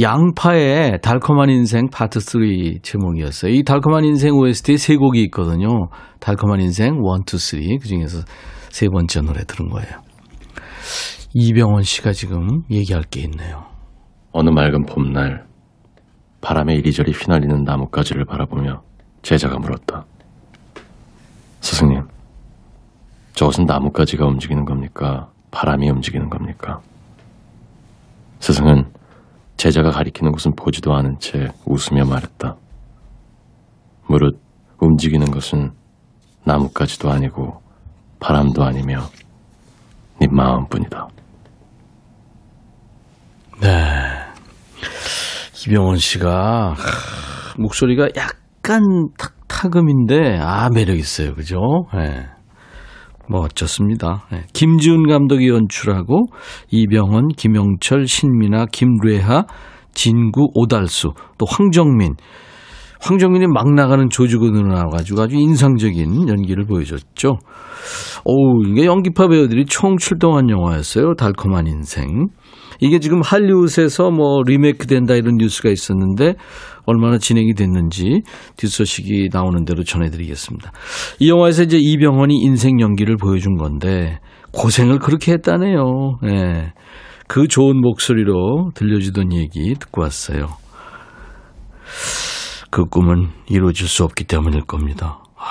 양파의 0.00 1.00
달콤한 1.02 1.50
인생 1.50 1.88
파트 1.90 2.20
3 2.20 2.42
제목이었어요. 2.82 3.52
이 3.52 3.62
달콤한 3.62 4.04
인생 4.04 4.34
OST에 4.34 4.76
세 4.76 4.96
곡이 4.96 5.22
있거든요. 5.24 5.88
달콤한 6.20 6.60
인생 6.60 6.94
1, 6.94 7.00
2, 7.00 7.38
3 7.38 7.78
그 7.80 7.88
중에서 7.88 8.20
세 8.70 8.88
번째 8.88 9.20
노래 9.22 9.44
들은 9.44 9.68
거예요. 9.68 9.90
이병헌 11.34 11.82
씨가 11.82 12.12
지금 12.12 12.62
얘기할 12.70 13.02
게 13.04 13.20
있네요. 13.22 13.64
어느 14.32 14.50
맑은 14.50 14.86
봄날 14.86 15.46
바람에 16.40 16.74
이리저리 16.74 17.12
휘날리는 17.12 17.64
나뭇가지를 17.64 18.24
바라보며 18.24 18.82
제자가 19.22 19.58
물었다. 19.58 20.04
스승님, 21.60 22.02
저것은 23.34 23.64
나뭇가지가 23.64 24.26
움직이는 24.26 24.64
겁니까? 24.64 25.28
바람이 25.50 25.90
움직이는 25.90 26.30
겁니까? 26.30 26.80
스승은 28.38 28.84
제자가 29.60 29.90
가리키는 29.90 30.32
곳은 30.32 30.52
보지도 30.56 30.94
않은 30.94 31.18
채 31.18 31.48
웃으며 31.66 32.06
말했다. 32.06 32.56
무릇 34.08 34.40
움직이는 34.80 35.30
것은 35.30 35.72
나뭇가지도 36.46 37.10
아니고 37.10 37.60
바람도 38.20 38.64
아니며 38.64 39.02
네 40.18 40.28
마음뿐이다. 40.30 41.08
네. 43.60 43.68
이병헌 45.66 45.98
씨가 45.98 46.72
하, 46.72 46.76
목소리가 47.58 48.08
약간 48.16 48.80
탁, 49.18 49.34
타금인데 49.46 50.38
아 50.40 50.70
매력 50.70 50.96
있어요. 50.96 51.34
그죠? 51.34 51.58
네. 51.92 52.26
뭐 53.30 53.42
어쩌습니다. 53.42 54.24
네. 54.32 54.42
김지훈 54.52 55.06
감독이 55.06 55.48
연출하고 55.48 56.26
이병헌, 56.70 57.28
김영철, 57.36 58.06
신민아, 58.06 58.66
김뢰하, 58.72 59.44
진구, 59.94 60.48
오달수, 60.54 61.12
또 61.38 61.46
황정민. 61.46 62.14
황정민이 63.00 63.46
막 63.46 63.72
나가는 63.72 64.10
조직으로 64.10 64.66
나와가지고 64.66 65.22
아주 65.22 65.36
인상적인 65.36 66.28
연기를 66.28 66.66
보여줬죠. 66.66 67.38
오, 68.24 68.62
이게 68.64 68.84
연기파 68.84 69.28
배우들이 69.28 69.64
총 69.64 69.96
출동한 69.96 70.50
영화였어요. 70.50 71.14
달콤한 71.14 71.66
인생. 71.66 72.28
이게 72.80 72.98
지금 72.98 73.20
할리우드에서 73.22 74.10
뭐 74.10 74.42
리메이크 74.44 74.86
된다 74.86 75.14
이런 75.14 75.36
뉴스가 75.36 75.70
있었는데 75.70 76.34
얼마나 76.86 77.18
진행이 77.18 77.54
됐는지 77.54 78.22
뒷소식이 78.56 79.28
나오는 79.32 79.64
대로 79.64 79.84
전해드리겠습니다. 79.84 80.72
이 81.18 81.28
영화에서 81.28 81.62
이제 81.62 81.78
이병헌이 81.78 82.36
인생 82.36 82.80
연기를 82.80 83.16
보여준 83.16 83.56
건데 83.56 84.18
고생을 84.52 84.98
그렇게 84.98 85.32
했다네요. 85.32 86.18
예. 86.26 86.72
그 87.28 87.46
좋은 87.46 87.80
목소리로 87.80 88.72
들려주던 88.74 89.32
얘기 89.32 89.74
듣고 89.78 90.02
왔어요. 90.02 90.48
그 92.70 92.84
꿈은 92.86 93.28
이루어질 93.48 93.86
수 93.86 94.04
없기 94.04 94.24
때문일 94.24 94.62
겁니다. 94.62 95.22
아, 95.36 95.44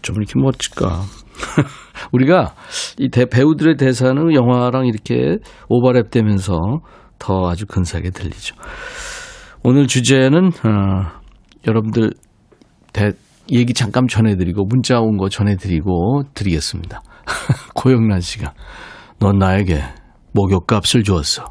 좀 0.00 0.16
이렇게 0.16 0.34
멋질까. 0.36 1.02
우리가 2.12 2.54
이 2.98 3.08
대, 3.08 3.26
배우들의 3.26 3.76
대사는 3.76 4.34
영화랑 4.34 4.86
이렇게 4.86 5.38
오버랩 5.68 6.10
되면서 6.10 6.58
더 7.18 7.48
아주 7.50 7.66
근사하게 7.66 8.10
들리죠. 8.10 8.56
오늘 9.62 9.86
주제는, 9.86 10.48
어, 10.48 11.20
여러분들 11.66 12.12
대, 12.92 13.12
얘기 13.52 13.74
잠깐 13.74 14.06
전해드리고, 14.08 14.64
문자 14.64 15.00
온 15.00 15.16
거 15.16 15.28
전해드리고 15.28 16.22
드리겠습니다. 16.34 17.02
고영란 17.74 18.20
씨가, 18.20 18.54
넌 19.18 19.38
나에게 19.38 19.82
목욕값을 20.32 21.02
주었어. 21.02 21.44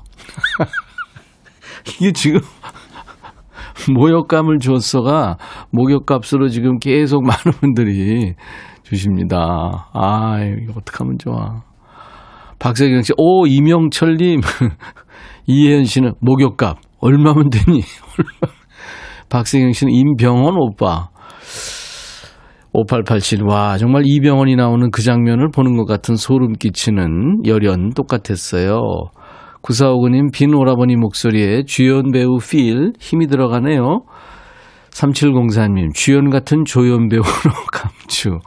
이게 2.00 2.12
지금 2.12 2.40
모욕감을 3.94 4.60
줬어가 4.60 5.38
목욕값으로 5.72 6.50
지금 6.50 6.80
계속 6.80 7.24
많은 7.24 7.60
분들이 7.60 8.36
주십니다. 8.90 9.90
아, 9.94 10.40
이거 10.40 10.74
어떡하면 10.78 11.20
좋아. 11.20 11.62
박세경 12.58 13.04
씨, 13.04 13.14
오, 13.18 13.46
이명철님, 13.46 14.42
이혜연 15.46 15.86
씨는 15.86 16.14
목욕값, 16.20 16.78
얼마면 17.00 17.52
되니? 17.52 17.82
박세경 19.30 19.74
씨는 19.74 19.94
임병원 19.94 20.56
오빠. 20.58 21.10
5887, 22.74 23.44
와, 23.48 23.78
정말 23.78 24.04
이병헌이 24.06 24.56
나오는 24.56 24.90
그 24.92 25.02
장면을 25.04 25.50
보는 25.50 25.78
것 25.78 25.86
같은 25.86 26.16
소름 26.16 26.54
끼치는 26.54 27.46
열연 27.46 27.92
똑같았어요. 27.92 28.80
9459님, 29.62 30.32
빈 30.34 30.54
오라버니 30.56 30.96
목소리에 30.96 31.64
주연 31.66 32.12
배우 32.12 32.38
필, 32.38 32.94
힘이 33.00 33.28
들어가네요. 33.28 34.02
3704님, 34.92 35.94
주연 35.94 36.30
같은 36.30 36.66
조연 36.66 37.08
배우로 37.08 37.26
감추. 37.72 38.40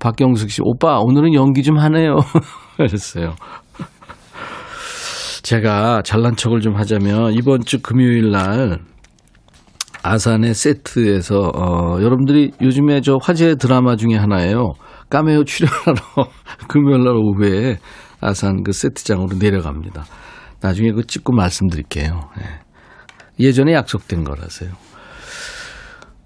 박경숙 0.00 0.50
씨, 0.50 0.60
오빠, 0.64 0.98
오늘은 0.98 1.34
연기 1.34 1.62
좀 1.62 1.78
하네요. 1.78 2.16
하셨어요. 2.78 3.34
제가 5.42 6.02
잘난 6.02 6.36
척을 6.36 6.60
좀 6.60 6.76
하자면, 6.76 7.34
이번 7.34 7.64
주 7.64 7.80
금요일 7.80 8.30
날, 8.30 8.80
아산의 10.02 10.54
세트에서 10.54 11.52
어, 11.54 12.00
여러분들이 12.00 12.52
요즘에 12.60 13.00
저 13.02 13.18
화제 13.22 13.54
드라마 13.54 13.96
중에 13.96 14.16
하나예요. 14.16 14.72
까메오 15.10 15.44
출연하러 15.44 16.00
금요일 16.68 17.04
날 17.04 17.14
오후에 17.16 17.78
아산 18.20 18.62
그 18.62 18.72
세트장으로 18.72 19.36
내려갑니다. 19.38 20.04
나중에 20.60 20.92
그 20.92 21.06
찍고 21.06 21.34
말씀드릴게요. 21.34 22.20
예. 22.40 23.44
예전에 23.44 23.72
약속된 23.72 24.24
거라서요. 24.24 24.70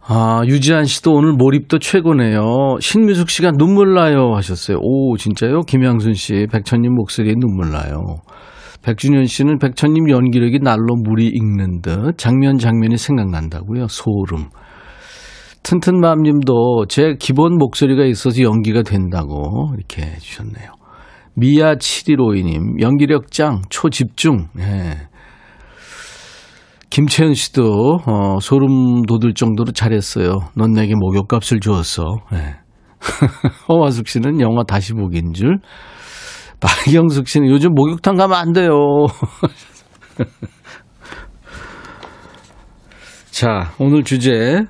아, 0.06 0.42
유지한 0.46 0.84
씨도 0.84 1.12
오늘 1.12 1.32
몰입도 1.32 1.78
최고네요. 1.78 2.76
신미숙 2.78 3.30
씨가 3.30 3.52
눈물 3.52 3.94
나요 3.94 4.34
하셨어요. 4.34 4.76
오, 4.82 5.16
진짜요? 5.16 5.60
김양순 5.60 6.12
씨, 6.12 6.46
백천님 6.52 6.94
목소리에 6.94 7.32
눈물 7.38 7.70
나요. 7.70 8.16
백준현 8.82 9.24
씨는 9.24 9.58
백천님 9.58 10.10
연기력이 10.10 10.58
날로 10.60 10.94
물이 10.94 11.28
익는 11.28 11.80
듯 11.80 12.18
장면 12.18 12.58
장면이 12.58 12.98
생각난다고요. 12.98 13.86
소름. 13.88 14.50
튼튼맘 15.62 16.20
님도 16.22 16.84
제 16.90 17.14
기본 17.18 17.56
목소리가 17.56 18.04
있어서 18.04 18.42
연기가 18.42 18.82
된다고 18.82 19.72
이렇게 19.74 20.02
해주셨네요. 20.02 20.68
미아 21.34 21.76
7152님, 21.76 22.82
연기력 22.82 23.30
짱, 23.30 23.62
초집중. 23.70 24.48
네. 24.54 24.98
김채연 26.94 27.34
씨도, 27.34 27.98
어, 28.06 28.38
소름 28.40 29.02
돋을 29.02 29.34
정도로 29.34 29.72
잘했어요. 29.72 30.38
넌 30.54 30.70
내게 30.74 30.94
목욕값을 30.94 31.58
주었어. 31.58 32.18
네. 32.30 32.54
허화숙 33.68 34.06
씨는 34.06 34.40
영화 34.40 34.62
다시 34.62 34.92
보기인 34.92 35.32
줄. 35.32 35.58
박영숙 36.60 37.26
씨는 37.26 37.50
요즘 37.50 37.74
목욕탕 37.74 38.14
가면 38.14 38.38
안 38.38 38.52
돼요. 38.52 38.70
자, 43.32 43.72
오늘 43.80 44.04
주제. 44.04 44.62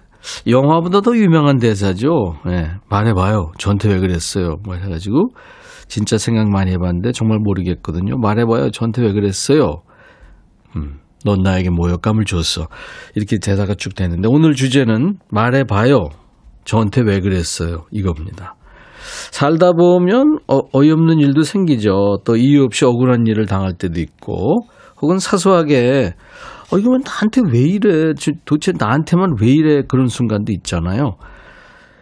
영화보다 0.46 1.02
더 1.02 1.14
유명한 1.14 1.58
대사죠. 1.58 2.36
네, 2.46 2.70
말해봐요. 2.88 3.52
저한테 3.58 3.92
왜 3.92 4.00
그랬어요. 4.00 4.56
뭐 4.64 4.76
해가지고, 4.76 5.28
진짜 5.88 6.16
생각 6.16 6.48
많이 6.48 6.70
해봤는데 6.70 7.12
정말 7.12 7.38
모르겠거든요. 7.40 8.16
말해봐요. 8.16 8.70
저한테 8.70 9.02
왜 9.02 9.12
그랬어요. 9.12 9.82
음, 10.74 11.00
넌 11.24 11.42
나에게 11.42 11.70
모욕감을 11.70 12.24
줬어. 12.24 12.68
이렇게 13.14 13.38
대사가 13.38 13.74
쭉 13.74 13.94
되는데, 13.94 14.28
오늘 14.30 14.54
주제는 14.54 15.18
말해봐요. 15.30 16.10
저한테 16.64 17.02
왜 17.02 17.20
그랬어요. 17.20 17.84
이겁니다. 17.90 18.54
살다 19.30 19.72
보면 19.72 20.38
어, 20.48 20.60
어이없는 20.72 21.18
일도 21.18 21.42
생기죠. 21.42 22.18
또 22.24 22.36
이유 22.36 22.62
없이 22.64 22.84
억울한 22.84 23.26
일을 23.26 23.46
당할 23.46 23.74
때도 23.74 24.00
있고, 24.00 24.66
혹은 25.02 25.18
사소하게 25.18 26.14
어 26.72 26.78
이거 26.78 26.96
나한테 27.04 27.42
왜 27.52 27.60
이래? 27.60 28.14
도대체 28.46 28.72
나한테만 28.78 29.36
왜 29.40 29.48
이래? 29.48 29.82
그런 29.86 30.06
순간도 30.06 30.52
있잖아요. 30.52 31.16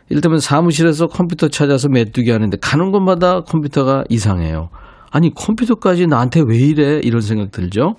이를테면 0.09 0.39
사무실에서 0.39 1.07
컴퓨터 1.09 1.49
찾아서 1.49 1.89
메뚜기 1.89 2.31
하는데 2.31 2.57
가는 2.61 2.93
곳마다 2.93 3.41
컴퓨터가 3.41 4.05
이상해요. 4.09 4.69
아니 5.11 5.35
컴퓨터까지 5.35 6.07
나한테 6.07 6.43
왜 6.47 6.59
이래? 6.59 7.01
이런 7.03 7.21
생각 7.23 7.51
들죠. 7.51 7.95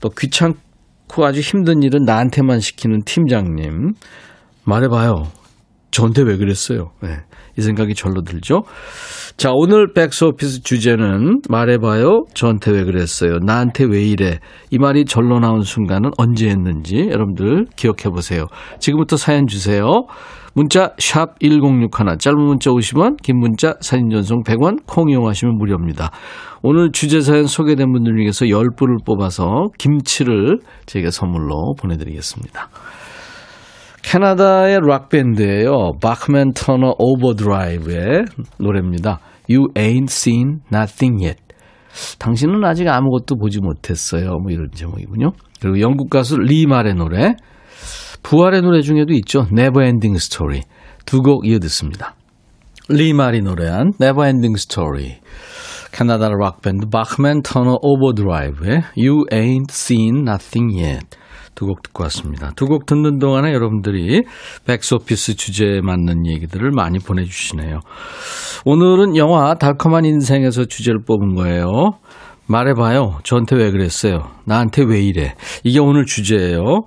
또 0.00 0.10
귀찮고 0.10 1.24
아주 1.24 1.40
힘든 1.40 1.82
일은 1.82 2.04
나한테만 2.04 2.60
시키는 2.60 3.02
팀장님 3.04 3.94
말해봐요. 4.64 5.30
저한테 5.90 6.22
왜 6.22 6.36
그랬어요? 6.36 6.90
네. 7.02 7.18
이 7.56 7.60
생각이 7.60 7.94
절로 7.94 8.22
들죠. 8.22 8.62
자, 9.36 9.50
오늘 9.52 9.92
백스오피스 9.92 10.62
주제는 10.62 11.40
말해봐요. 11.48 12.24
저한테 12.34 12.72
왜 12.72 12.84
그랬어요? 12.84 13.38
나한테 13.38 13.84
왜 13.84 14.02
이래? 14.02 14.38
이 14.70 14.78
말이 14.78 15.04
절로 15.04 15.38
나온 15.40 15.62
순간은 15.62 16.10
언제였는지 16.18 17.08
여러분들 17.10 17.66
기억해 17.76 18.10
보세요. 18.12 18.46
지금부터 18.78 19.16
사연 19.16 19.46
주세요. 19.46 20.04
문자 20.54 20.92
1061, 20.98 22.18
짧은 22.18 22.36
문자 22.36 22.70
50원, 22.70 23.22
긴 23.22 23.38
문자 23.38 23.74
사진 23.80 24.08
전송 24.10 24.42
100원, 24.42 24.86
콩 24.86 25.08
이용하시면 25.08 25.56
무료입니다. 25.56 26.10
오늘 26.62 26.90
주제 26.90 27.20
사연 27.20 27.46
소개된 27.46 27.92
분들 27.92 28.16
중에서 28.16 28.46
10분을 28.46 29.04
뽑아서 29.04 29.66
김치를 29.78 30.58
저희가 30.86 31.10
선물로 31.12 31.74
보내드리겠습니다. 31.78 32.68
캐나다의 34.10 34.78
락 34.86 35.10
밴드예요. 35.10 35.98
바크맨 36.00 36.52
터너 36.54 36.94
오버드라이브의 36.98 38.24
노래입니다. 38.58 39.20
You 39.50 39.68
ain't 39.74 40.08
seen 40.08 40.60
nothing 40.72 41.22
yet. 41.22 41.38
당신은 42.18 42.64
아직 42.64 42.88
아무것도 42.88 43.36
보지 43.36 43.60
못했어요. 43.60 44.38
뭐 44.38 44.50
이런 44.50 44.70
제목이군요. 44.72 45.32
그리고 45.60 45.80
영국 45.80 46.08
가수 46.08 46.38
리말의 46.38 46.94
노래, 46.94 47.34
부활의 48.22 48.62
노래 48.62 48.80
중에도 48.80 49.12
있죠. 49.12 49.46
Never 49.52 49.86
Ending 49.86 50.16
Story. 50.16 50.62
두 51.04 51.20
곡 51.20 51.46
이어 51.46 51.58
듣습니다. 51.58 52.14
리말이 52.88 53.42
노래한 53.42 53.92
Ending 54.00 54.54
Story. 54.56 55.16
캐나다 55.92 56.30
락 56.30 56.62
밴드 56.62 56.86
바크맨 56.88 57.42
터너 57.42 57.76
오버드라이브의 57.82 58.84
You 58.96 59.26
ain't 59.30 59.70
seen 59.70 60.20
nothing 60.26 60.82
yet. 60.82 61.17
두 61.58 61.66
곡 61.66 61.82
듣고 61.82 62.04
왔습니다. 62.04 62.52
두 62.56 62.66
곡 62.66 62.86
듣는 62.86 63.18
동안에 63.18 63.52
여러분들이 63.52 64.22
백스오피스 64.66 65.34
주제에 65.36 65.80
맞는 65.80 66.26
얘기들을 66.26 66.70
많이 66.70 66.98
보내주시네요. 66.98 67.80
오늘은 68.64 69.16
영화 69.16 69.54
달콤한 69.54 70.04
인생에서 70.04 70.64
주제를 70.66 71.00
뽑은 71.06 71.34
거예요. 71.34 71.92
말해봐요. 72.46 73.18
저한테 73.24 73.56
왜 73.56 73.70
그랬어요? 73.70 74.30
나한테 74.46 74.84
왜 74.84 75.02
이래? 75.02 75.34
이게 75.64 75.78
오늘 75.80 76.06
주제예요. 76.06 76.82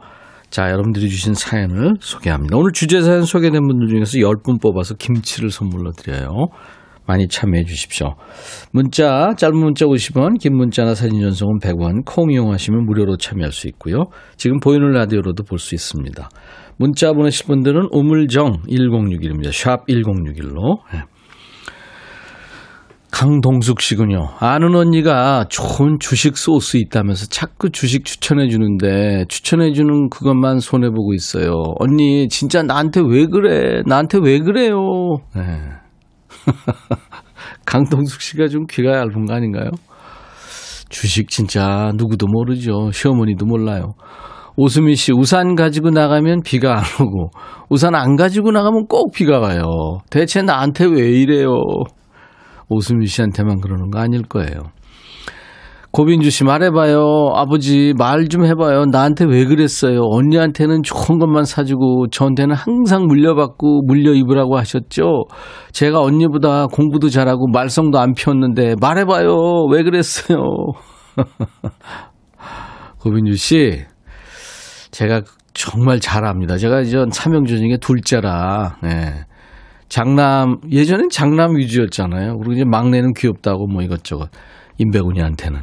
자, 0.50 0.70
여러분들이 0.70 1.08
주신 1.10 1.34
사연을 1.34 1.94
소개합니다. 2.00 2.58
오늘 2.58 2.72
주제 2.74 3.02
사연 3.02 3.24
소개된 3.24 3.66
분들 3.68 3.88
중에서 3.88 4.18
10분 4.18 4.62
뽑아서 4.62 4.96
김치를 4.96 5.50
선물로 5.50 5.92
드려요. 5.92 6.48
많이 7.12 7.28
참여해 7.28 7.66
주십시오. 7.66 8.16
문자, 8.72 9.34
짧은 9.38 9.58
문자 9.58 9.86
50원, 9.86 10.40
긴 10.40 10.56
문자나 10.56 10.96
사진 10.96 11.20
전송은 11.20 11.60
100원, 11.60 12.06
콩 12.06 12.32
이용하시면 12.32 12.86
무료로 12.86 13.18
참여할 13.18 13.52
수 13.52 13.68
있고요. 13.68 14.06
지금 14.38 14.60
보이는 14.62 14.90
라디오로도 14.92 15.44
볼 15.44 15.60
수 15.60 15.76
있습니다. 15.76 16.30
문자 16.78 17.12
보내실 17.14 17.48
분들은 17.48 17.90
우물정 17.92 18.64
1061입니다. 18.68 19.52
샵 19.52 19.86
1061로. 19.88 20.80
네. 20.94 21.04
강동숙 23.12 23.82
씨군요. 23.82 24.30
아는 24.40 24.74
언니가 24.74 25.46
좋은 25.50 25.98
주식 26.00 26.38
소스 26.38 26.78
있다면서 26.78 27.28
자꾸 27.28 27.70
주식 27.70 28.06
추천해 28.06 28.48
주는데 28.48 29.26
추천해 29.28 29.74
주는 29.74 30.10
그것만 30.10 30.60
손해 30.60 30.90
보고 30.90 31.14
있어요. 31.14 31.52
언니 31.80 32.30
진짜 32.30 32.64
나한테 32.64 33.02
왜 33.06 33.26
그래? 33.26 33.84
나한테 33.86 34.18
왜 34.24 34.40
그래요? 34.40 34.80
네. 35.36 35.42
강동숙 37.66 38.22
씨가 38.22 38.48
좀 38.48 38.66
귀가 38.70 38.98
얇은 38.98 39.26
거 39.26 39.34
아닌가요? 39.34 39.70
주식 40.90 41.30
진짜 41.30 41.92
누구도 41.96 42.28
모르죠. 42.28 42.92
시어머니도 42.92 43.46
몰라요. 43.46 43.94
오수미 44.58 44.96
씨, 44.96 45.14
우산 45.14 45.56
가지고 45.56 45.92
나가면 45.92 46.42
비가 46.44 46.78
안 46.78 46.84
오고, 47.02 47.32
우산 47.70 47.96
안 47.96 48.18
가지고 48.18 48.52
나가면 48.52 48.88
꼭 48.88 49.14
비가 49.14 49.40
와요. 49.40 49.64
대체 50.10 50.42
나한테 50.42 50.86
왜 50.86 51.10
이래요? 51.10 51.56
오수미 52.68 53.08
씨한테만 53.08 53.62
그러는 53.62 53.90
거 53.90 54.00
아닐 54.00 54.24
거예요. 54.24 54.72
고빈주 55.92 56.30
씨 56.30 56.46
말해봐요. 56.46 57.32
아버지 57.36 57.94
말 57.98 58.28
좀 58.30 58.46
해봐요. 58.46 58.86
나한테 58.86 59.26
왜 59.26 59.44
그랬어요? 59.46 60.00
언니한테는 60.04 60.84
좋은 60.84 61.20
것만 61.20 61.44
사주고 61.44 62.08
저한테는 62.08 62.56
항상 62.56 63.08
물려받고 63.08 63.82
물려 63.86 64.14
입으라고 64.14 64.58
하셨죠? 64.58 65.26
제가 65.74 66.00
언니보다 66.02 66.68
공부도 66.68 67.10
잘하고 67.10 67.48
말썽도 67.50 68.00
안 68.00 68.14
피웠는데 68.14 68.76
말해봐요. 68.80 69.66
왜 69.70 69.84
그랬어요? 69.84 70.38
고빈주 73.02 73.34
씨, 73.36 73.82
제가 74.92 75.22
정말 75.54 76.00
잘합니다. 76.00 76.58
제가 76.58 76.82
이제 76.82 77.04
삼형제 77.12 77.58
중에 77.58 77.78
둘째라, 77.82 78.78
네. 78.82 79.26
장남, 79.90 80.58
예전엔 80.72 81.10
장남 81.10 81.58
위주였잖아요. 81.58 82.38
그리고 82.38 82.54
이제 82.54 82.64
막내는 82.64 83.12
귀엽다고 83.14 83.68
뭐 83.68 83.82
이것저것. 83.82 84.30
임백운이한테는. 84.82 85.62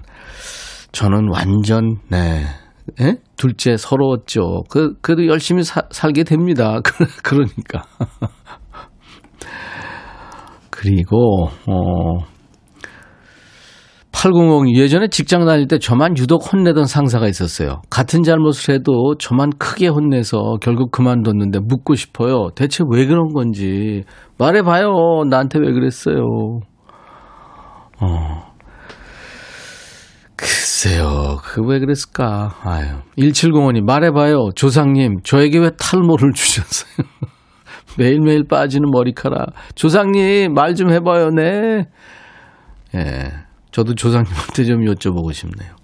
저는 0.92 1.28
완전, 1.30 1.98
네. 2.08 2.44
예? 3.00 3.16
둘째 3.36 3.76
서러웠죠. 3.76 4.62
그, 4.70 4.94
그래도 5.02 5.26
열심히 5.26 5.62
사, 5.62 5.82
살게 5.90 6.24
됩니다. 6.24 6.80
그러니까. 7.22 7.82
그리고, 10.70 11.48
어, 11.66 12.24
800 14.12 14.74
예전에 14.74 15.08
직장 15.08 15.46
다닐 15.46 15.68
때 15.68 15.78
저만 15.78 16.18
유독 16.18 16.52
혼내던 16.52 16.86
상사가 16.86 17.28
있었어요. 17.28 17.82
같은 17.88 18.24
잘못을 18.24 18.74
해도 18.74 19.14
저만 19.16 19.50
크게 19.58 19.86
혼내서 19.86 20.56
결국 20.60 20.90
그만뒀는데 20.90 21.60
묻고 21.60 21.94
싶어요. 21.94 22.48
대체 22.56 22.82
왜 22.90 23.06
그런 23.06 23.32
건지 23.32 24.02
말해봐요. 24.38 25.24
나한테 25.30 25.60
왜 25.60 25.72
그랬어요. 25.72 26.18
어. 28.00 28.47
글쎄요. 30.82 31.38
그 31.42 31.60
왜 31.66 31.80
그랬을까? 31.80 32.54
아유. 32.62 33.00
1705님 33.18 33.82
말해봐요. 33.84 34.50
조상님 34.54 35.22
저에게 35.24 35.58
왜 35.58 35.70
탈모를 35.76 36.30
주셨어요? 36.36 37.04
매일매일 37.98 38.44
빠지는 38.46 38.88
머리카락. 38.92 39.46
조상님 39.74 40.54
말 40.54 40.76
좀 40.76 40.92
해봐요. 40.92 41.30
네. 41.30 41.86
예. 42.94 43.32
저도 43.72 43.96
조상님한테 43.96 44.64
좀 44.66 44.84
여쭤보고 44.84 45.32
싶네요. 45.32 45.74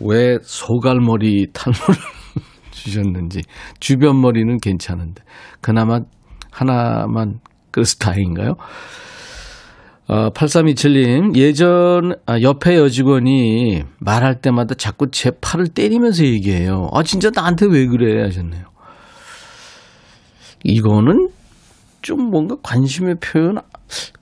왜 0.00 0.36
소갈머리 0.42 1.46
탈모를 1.54 1.94
주셨는지 2.72 3.40
주변 3.80 4.20
머리는 4.20 4.58
괜찮은데 4.58 5.22
그나마 5.62 6.00
하나만 6.50 7.40
그래서 7.70 7.96
다행인가요? 7.98 8.56
어, 10.10 10.30
8327님 10.30 11.36
예전 11.36 12.14
아, 12.26 12.40
옆에 12.40 12.74
여직원이 12.74 13.84
말할 14.00 14.40
때마다 14.40 14.74
자꾸 14.74 15.08
제 15.12 15.30
팔을 15.40 15.68
때리면서 15.68 16.24
얘기해요. 16.24 16.88
아 16.92 17.04
진짜 17.04 17.30
나한테 17.32 17.66
왜 17.66 17.86
그래 17.86 18.24
하셨네요. 18.24 18.64
이거는 20.64 21.28
좀 22.02 22.28
뭔가 22.28 22.56
관심의 22.60 23.16
표현 23.22 23.58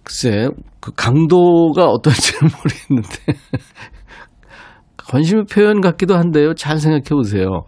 글쎄, 0.02 0.48
그 0.80 0.92
강도가 0.94 1.86
어떨지는 1.86 2.50
모르겠는데. 2.92 3.40
관심의 4.96 5.44
표현 5.50 5.80
같기도 5.80 6.16
한데요. 6.16 6.52
잘 6.52 6.78
생각해 6.78 7.08
보세요. 7.10 7.64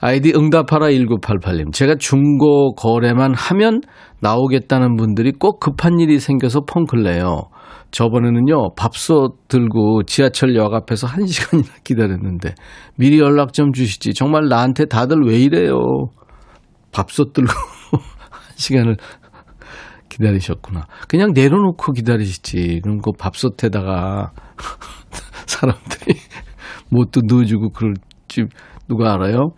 아이디 0.00 0.32
응답하라 0.34 0.88
1988님. 0.88 1.72
제가 1.72 1.96
중고 1.98 2.74
거래만 2.74 3.34
하면 3.34 3.80
나오겠다는 4.20 4.96
분들이 4.96 5.32
꼭 5.32 5.60
급한 5.60 6.00
일이 6.00 6.18
생겨서 6.18 6.62
펑클 6.62 7.02
내요. 7.02 7.48
저번에는요, 7.90 8.74
밥솥 8.76 9.48
들고 9.48 10.02
지하철 10.04 10.54
역 10.56 10.74
앞에서 10.74 11.06
한 11.06 11.24
시간이나 11.26 11.68
기다렸는데, 11.84 12.54
미리 12.96 13.18
연락 13.18 13.52
좀 13.52 13.72
주시지. 13.72 14.12
정말 14.12 14.48
나한테 14.48 14.86
다들 14.86 15.22
왜 15.24 15.38
이래요? 15.38 15.78
밥솥 16.92 17.32
들고 17.32 17.50
한 17.92 18.40
시간을 18.56 18.96
기다리셨구나. 20.08 20.86
그냥 21.08 21.32
내려놓고 21.34 21.92
기다리시지. 21.92 22.80
그럼 22.82 23.00
그 23.00 23.12
밥솥에다가 23.18 24.32
사람들이 25.46 26.18
뭣도 26.90 27.20
넣어주고 27.26 27.70
그럴지 27.70 28.44
누가 28.88 29.14
알아요? 29.14 29.50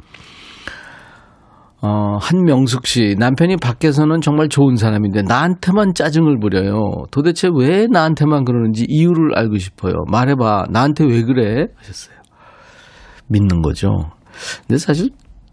어, 1.80 2.16
한명숙 2.20 2.86
씨. 2.86 3.14
남편이 3.18 3.56
밖에서는 3.58 4.20
정말 4.20 4.48
좋은 4.48 4.76
사람인데 4.76 5.22
나한테만 5.22 5.94
짜증을 5.94 6.40
부려요. 6.40 7.04
도대체 7.12 7.48
왜 7.54 7.86
나한테만 7.86 8.44
그러는지 8.44 8.84
이유를 8.88 9.38
알고 9.38 9.58
싶어요. 9.58 9.92
말해봐. 10.10 10.66
나한테 10.70 11.04
왜 11.04 11.22
그래? 11.22 11.66
하셨어요. 11.76 12.16
믿는 13.28 13.62
거죠. 13.62 14.10
근데 14.66 14.78
사실 14.78 15.10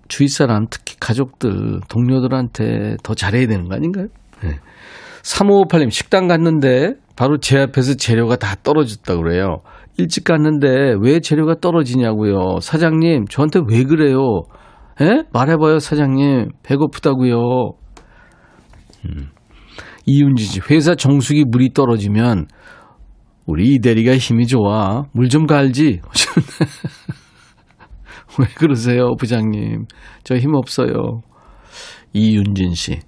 주위 0.08 0.28
사람, 0.28 0.66
특히 0.70 0.96
가족들, 1.00 1.82
동료들한테 1.90 2.98
더 3.04 3.14
잘해야 3.14 3.48
되는 3.48 3.68
거 3.68 3.76
아닌가요? 3.76 4.08
네. 4.44 4.60
3558님, 5.24 5.92
식당 5.92 6.28
갔는데 6.28 6.94
바로 7.16 7.40
제 7.40 7.60
앞에서 7.60 7.96
재료가 7.96 8.36
다 8.36 8.56
떨어졌다 8.62 9.16
그래요. 9.18 9.62
일찍 9.98 10.24
갔는데 10.26 10.96
왜 11.00 11.20
재료가 11.20 11.56
떨어지냐고요. 11.62 12.60
사장님, 12.62 13.26
저한테 13.28 13.62
왜 13.68 13.84
그래요? 13.84 14.44
에? 15.02 15.24
말해봐요, 15.34 15.80
사장님. 15.80 16.50
배고프다고요. 16.64 17.72
음. 19.06 19.30
이윤지 20.06 20.44
씨, 20.44 20.60
회사 20.70 20.96
정수기 20.96 21.46
물이 21.46 21.72
떨어지면 21.74 22.48
우리 23.48 23.74
이 23.76 23.80
대리가 23.80 24.18
힘이 24.18 24.48
좋아. 24.48 25.04
물 25.14 25.30
좀 25.30 25.46
갈지. 25.48 26.02
왜 28.40 28.46
그러세요, 28.58 29.16
부장님? 29.18 29.86
저 30.24 30.36
힘 30.38 30.56
없어요. 30.56 31.22
이윤진 32.14 32.74
씨. 32.74 33.00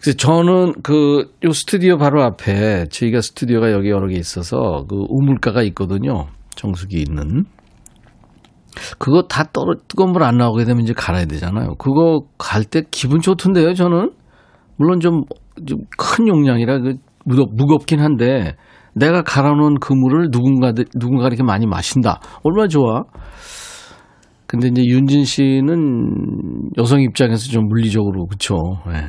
그래서 0.00 0.16
저는 0.16 0.74
그, 0.82 1.32
요 1.44 1.50
스튜디오 1.50 1.96
바로 1.98 2.22
앞에 2.22 2.86
저희가 2.90 3.20
스튜디오가 3.20 3.72
여기 3.72 3.90
여러 3.90 4.06
개 4.08 4.14
있어서 4.16 4.84
그 4.88 4.96
우물가가 5.08 5.62
있거든요. 5.64 6.26
정수기 6.54 6.96
있는. 7.00 7.44
그거 8.98 9.22
다 9.22 9.44
떨어, 9.52 9.74
뜨거운 9.88 10.12
물 10.12 10.22
안 10.22 10.36
나오게 10.36 10.64
되면 10.64 10.82
이제 10.84 10.92
갈아야 10.92 11.24
되잖아요. 11.26 11.74
그거 11.78 12.20
갈 12.38 12.62
때 12.64 12.82
기분 12.90 13.20
좋던데요, 13.20 13.74
저는. 13.74 14.12
물론 14.76 15.00
좀, 15.00 15.22
좀 15.66 15.78
큰 15.98 16.28
용량이라 16.28 16.78
그 16.80 16.94
무겁, 17.24 17.50
무겁긴 17.54 18.00
한데 18.00 18.54
내가 18.94 19.22
갈아놓은 19.22 19.76
그 19.80 19.92
물을 19.92 20.30
누군가, 20.30 20.72
누군가 20.72 21.26
이렇게 21.26 21.42
많이 21.42 21.66
마신다. 21.66 22.20
얼마나 22.44 22.68
좋아. 22.68 23.02
근데 24.46 24.68
이제 24.68 24.82
윤진 24.84 25.24
씨는 25.24 26.70
여성 26.78 27.02
입장에서 27.02 27.48
좀 27.50 27.66
물리적으로, 27.68 28.26
그쵸. 28.26 28.56
네. 28.86 29.08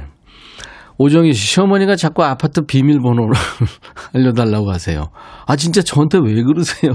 오정희 0.99 1.33
씨, 1.33 1.47
시어머니가 1.53 1.95
자꾸 1.95 2.23
아파트 2.23 2.65
비밀번호를 2.65 3.33
알려달라고 4.13 4.69
하세요. 4.71 5.09
아, 5.47 5.55
진짜 5.55 5.81
저한테 5.81 6.17
왜 6.19 6.43
그러세요? 6.43 6.93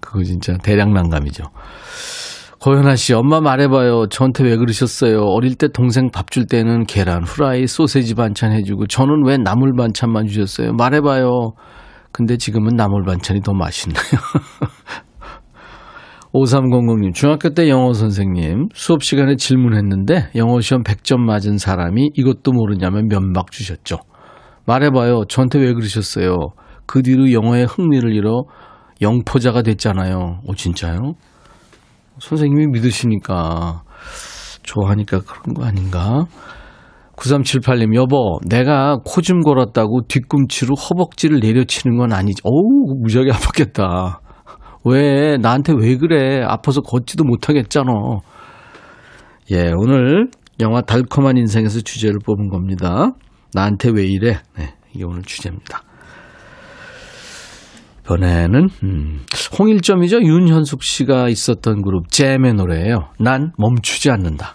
그거 0.00 0.22
진짜 0.22 0.56
대량 0.58 0.92
난감이죠. 0.94 1.42
고현아 2.60 2.94
씨, 2.96 3.12
엄마 3.12 3.40
말해봐요. 3.40 4.06
저한테 4.08 4.44
왜 4.44 4.56
그러셨어요? 4.56 5.22
어릴 5.24 5.56
때 5.56 5.68
동생 5.68 6.10
밥 6.10 6.30
줄 6.30 6.46
때는 6.46 6.84
계란, 6.86 7.24
후라이, 7.24 7.66
소세지 7.66 8.14
반찬 8.14 8.52
해주고 8.52 8.86
저는 8.86 9.24
왜 9.26 9.36
나물 9.36 9.74
반찬만 9.76 10.26
주셨어요? 10.28 10.72
말해봐요. 10.74 11.54
근데 12.12 12.36
지금은 12.36 12.76
나물 12.76 13.04
반찬이 13.04 13.42
더 13.42 13.52
맛있네요. 13.52 14.00
5300님, 16.32 17.14
중학교 17.14 17.50
때 17.50 17.68
영어 17.68 17.92
선생님, 17.92 18.68
수업 18.74 19.02
시간에 19.02 19.36
질문했는데 19.36 20.30
영어 20.34 20.60
시험 20.60 20.82
100점 20.82 21.18
맞은 21.18 21.58
사람이 21.58 22.10
이것도 22.14 22.52
모르냐면 22.52 23.08
면박 23.08 23.50
주셨죠. 23.50 23.98
말해봐요. 24.66 25.24
저한테 25.28 25.60
왜 25.60 25.72
그러셨어요? 25.72 26.36
그 26.86 27.02
뒤로 27.02 27.32
영어에 27.32 27.64
흥미를 27.64 28.14
잃어 28.14 28.44
영포자가 29.00 29.62
됐잖아요. 29.62 30.40
오, 30.44 30.54
진짜요? 30.54 31.14
선생님이 32.18 32.68
믿으시니까, 32.68 33.82
좋아하니까 34.62 35.20
그런 35.20 35.54
거 35.54 35.64
아닌가? 35.64 36.26
9378님, 37.16 37.94
여보, 37.94 38.38
내가 38.46 38.98
코좀 39.04 39.40
골았다고 39.40 40.02
뒤꿈치로 40.08 40.74
허벅지를 40.74 41.40
내려치는 41.40 41.96
건 41.96 42.12
아니지. 42.12 42.42
어우, 42.44 42.94
무지하게 43.00 43.30
아팠겠다. 43.30 44.25
왜 44.88 45.36
나한테 45.36 45.72
왜 45.76 45.96
그래? 45.96 46.42
아파서 46.42 46.80
걷지도 46.80 47.24
못하겠잖아. 47.24 47.90
예, 49.50 49.72
오늘 49.76 50.30
영화 50.60 50.80
달콤한 50.80 51.36
인생에서 51.36 51.80
주제를 51.80 52.18
뽑은 52.24 52.48
겁니다. 52.48 53.10
나한테 53.52 53.90
왜 53.90 54.04
이래? 54.04 54.38
네, 54.56 54.74
이게 54.92 55.04
오늘 55.04 55.22
주제입니다. 55.22 55.82
이번에는 58.04 58.68
음, 58.84 59.20
홍일점이죠. 59.58 60.22
윤현숙 60.22 60.84
씨가 60.84 61.28
있었던 61.28 61.82
그룹 61.82 62.08
잼의 62.08 62.54
노래예요. 62.54 63.08
난 63.18 63.50
멈추지 63.58 64.10
않는다. 64.10 64.54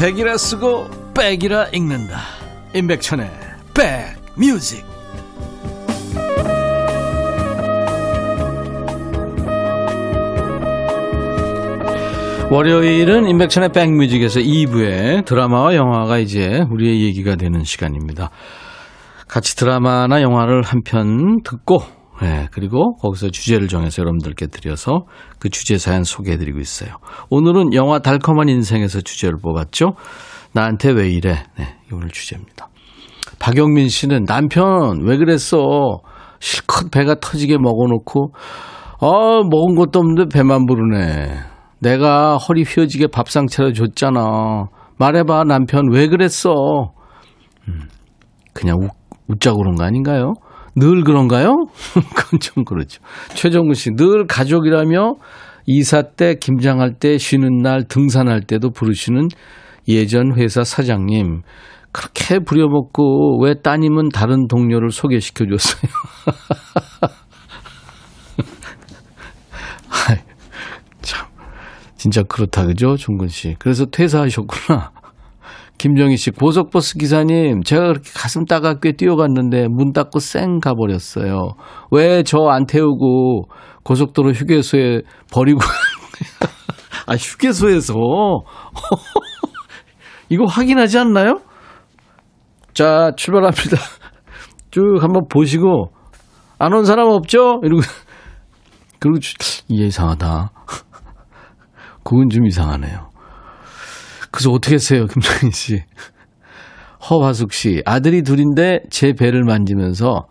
백이라 0.00 0.38
쓰고 0.38 0.88
백이라 1.12 1.66
읽는다. 1.74 2.20
임백천의 2.74 3.30
백뮤직. 3.74 4.82
월요일은 12.50 13.28
임백천의 13.28 13.72
백뮤직에서 13.72 14.40
2부에 14.40 15.24
드라마와 15.26 15.74
영화가 15.76 16.16
이제 16.18 16.64
우리의 16.70 17.02
얘기가 17.02 17.36
되는 17.36 17.62
시간입니다. 17.62 18.30
같이 19.28 19.54
드라마나 19.54 20.22
영화를 20.22 20.62
한 20.62 20.82
편 20.82 21.42
듣고 21.42 21.82
예, 22.22 22.48
그리고 22.50 22.96
거기서 22.96 23.30
주제를 23.30 23.68
정해서 23.68 24.00
여러분들께 24.02 24.48
드려서 24.48 25.06
그 25.38 25.48
주제 25.48 25.78
사연 25.78 26.04
소개해드리고 26.04 26.58
있어요. 26.58 26.90
오늘은 27.30 27.72
영화 27.74 28.00
달콤한 28.00 28.48
인생에서 28.48 29.00
주제를 29.00 29.38
뽑았죠. 29.42 29.94
나한테 30.52 30.90
왜 30.90 31.08
이래? 31.08 31.44
네, 31.56 31.76
이 31.90 31.94
오늘 31.94 32.08
주제입니다. 32.08 32.68
박영민 33.38 33.88
씨는 33.88 34.24
남편 34.24 35.00
왜 35.02 35.16
그랬어? 35.16 36.00
실컷 36.40 36.90
배가 36.90 37.14
터지게 37.20 37.56
먹어놓고 37.58 38.32
아 39.00 39.40
먹은 39.48 39.74
것도 39.76 39.98
없는데 40.00 40.24
배만 40.32 40.66
부르네. 40.66 41.38
내가 41.78 42.36
허리 42.36 42.64
휘어지게 42.64 43.06
밥상 43.06 43.46
차려줬잖아. 43.46 44.66
말해봐 44.98 45.44
남편 45.44 45.90
왜 45.90 46.08
그랬어? 46.08 46.92
음, 47.68 47.88
그냥 48.52 48.76
웃, 48.82 48.90
웃자고 49.28 49.58
그런 49.58 49.76
거 49.76 49.84
아닌가요? 49.84 50.34
늘 50.76 51.02
그런가요? 51.02 51.66
그건 52.14 52.40
좀 52.40 52.64
그렇죠. 52.64 53.02
최정근 53.34 53.74
씨, 53.74 53.90
늘 53.90 54.26
가족이라며 54.26 55.16
이사 55.66 56.02
때, 56.02 56.34
김장할 56.34 56.94
때, 56.94 57.18
쉬는 57.18 57.58
날, 57.58 57.84
등산할 57.84 58.42
때도 58.42 58.70
부르시는 58.70 59.28
예전 59.88 60.34
회사 60.36 60.64
사장님. 60.64 61.42
그렇게 61.92 62.38
부려먹고 62.38 63.42
왜 63.42 63.54
따님은 63.54 64.10
다른 64.10 64.46
동료를 64.46 64.90
소개시켜 64.90 65.44
줬어요? 65.46 65.90
참, 71.02 71.26
진짜 71.96 72.22
그렇다, 72.22 72.66
그죠? 72.66 72.96
종근 72.96 73.26
씨. 73.28 73.56
그래서 73.58 73.86
퇴사하셨구나. 73.86 74.92
김정희 75.80 76.18
씨, 76.18 76.30
고속버스 76.30 76.98
기사님, 76.98 77.62
제가 77.62 77.80
그렇게 77.86 78.10
가슴 78.14 78.44
따갑게 78.44 78.96
뛰어갔는데 78.98 79.68
문 79.68 79.94
닫고 79.94 80.18
쌩 80.18 80.60
가버렸어요. 80.60 81.54
왜 81.90 82.22
저 82.22 82.50
안 82.50 82.66
태우고 82.66 83.44
고속도로 83.82 84.32
휴게소에 84.32 85.00
버리고, 85.32 85.60
아, 87.06 87.14
휴게소에서? 87.14 87.94
이거 90.28 90.44
확인하지 90.44 90.98
않나요? 90.98 91.40
자, 92.74 93.12
출발합니다. 93.16 93.78
쭉 94.70 94.98
한번 95.00 95.22
보시고, 95.32 95.92
안 96.58 96.74
온 96.74 96.84
사람 96.84 97.08
없죠? 97.08 97.60
이러고, 97.64 97.80
그리고, 98.98 99.16
이게 99.68 99.86
이상하다. 99.86 100.50
그건 102.04 102.28
좀 102.28 102.46
이상하네요. 102.46 103.08
그래서 104.30 104.50
어떻게 104.52 104.74
했어요, 104.76 105.06
김정희 105.06 105.52
씨? 105.52 105.82
허화숙 107.08 107.52
씨, 107.52 107.82
아들이 107.86 108.22
둘인데 108.22 108.80
제 108.90 109.12
배를 109.14 109.44
만지면서 109.44 110.26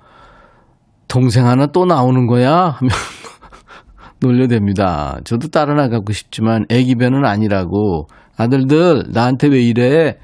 동생 1.08 1.48
하나 1.48 1.66
또 1.68 1.86
나오는 1.86 2.28
거야? 2.28 2.76
하면 2.78 2.92
놀려댑니다. 4.22 5.26
저도 5.26 5.48
딸 5.48 5.70
하나 5.70 5.88
갖고 5.90 6.14
싶지만 6.14 6.66
애기 6.70 6.96
배는 6.96 7.26
아니라고. 7.26 8.08
아들들, 8.38 9.06
나한테 9.12 9.48
왜 9.48 9.62
이래? 9.62 10.18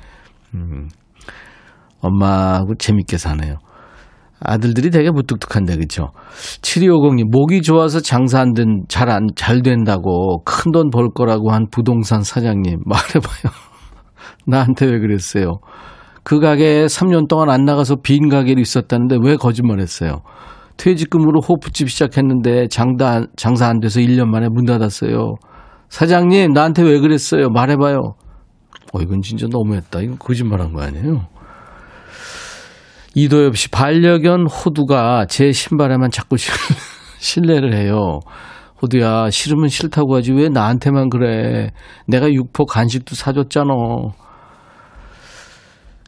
음, 0.54 0.88
엄마하고 2.02 2.76
재밌게 2.76 3.18
사네요. 3.18 3.56
아들들이 4.40 4.92
되게 4.92 5.10
무뚝뚝한데, 5.10 5.78
그죠? 5.78 6.12
7250님, 6.62 7.32
목이 7.32 7.62
좋아서 7.62 8.00
장사 8.02 8.42
안 8.42 8.54
된, 8.54 8.84
잘 8.90 9.10
안, 9.10 9.28
잘 9.36 9.62
된다고 9.64 10.44
큰 10.44 10.72
돈 10.72 10.90
벌 10.92 11.10
거라고 11.14 11.52
한 11.52 11.66
부동산 11.72 12.22
사장님, 12.22 12.80
말해봐요. 12.86 13.52
나한테 14.48 14.86
왜 14.86 15.00
그랬어요? 15.00 15.60
그 16.24 16.40
가게에 16.40 16.86
3년 16.86 17.28
동안 17.28 17.50
안 17.50 17.66
나가서 17.66 17.98
빈 18.04 18.30
가게로 18.30 18.60
있었다는데 18.60 19.18
왜 19.22 19.36
거짓말 19.36 19.80
했어요? 19.80 20.22
퇴직금으로 20.78 21.40
호프집 21.42 21.90
시작했는데 21.90 22.68
장다, 22.68 23.22
장사 23.38 23.68
안 23.68 23.80
돼서 23.80 24.00
1년 24.00 24.26
만에 24.26 24.48
문 24.50 24.66
닫았어요. 24.66 25.36
사장님, 25.90 26.52
나한테 26.52 26.82
왜 26.84 27.00
그랬어요? 27.00 27.50
말해봐요. 27.50 28.16
어, 28.94 29.02
이건 29.02 29.22
진짜 29.22 29.48
너무했다. 29.50 30.02
이거 30.02 30.16
거짓말 30.18 30.62
한 30.62 30.74
거 30.74 30.82
아니에요? 30.82 31.28
이도엽 33.14 33.56
씨, 33.56 33.70
반려견 33.70 34.48
호두가 34.48 35.26
제 35.30 35.52
신발에만 35.52 36.12
자꾸 36.12 36.36
신뢰를 37.20 37.74
해요. 37.78 38.20
호두야, 38.82 39.30
싫으면 39.30 39.70
싫다고 39.70 40.16
하지. 40.16 40.34
왜 40.34 40.50
나한테만 40.50 41.10
그래? 41.10 41.72
내가 42.08 42.32
육포 42.32 42.66
간식도 42.66 43.16
사줬잖아. 43.16 43.74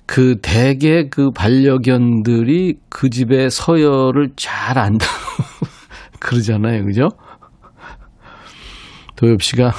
그 0.06 0.40
대개 0.42 1.10
그 1.10 1.32
반려견들이 1.32 2.80
그 2.90 3.10
집의 3.10 3.50
서열을 3.50 4.32
잘 4.36 4.78
안다. 4.78 5.06
그러잖아요. 6.20 6.86
그죠? 6.86 7.10
도엽 9.16 9.42
씨가 9.42 9.74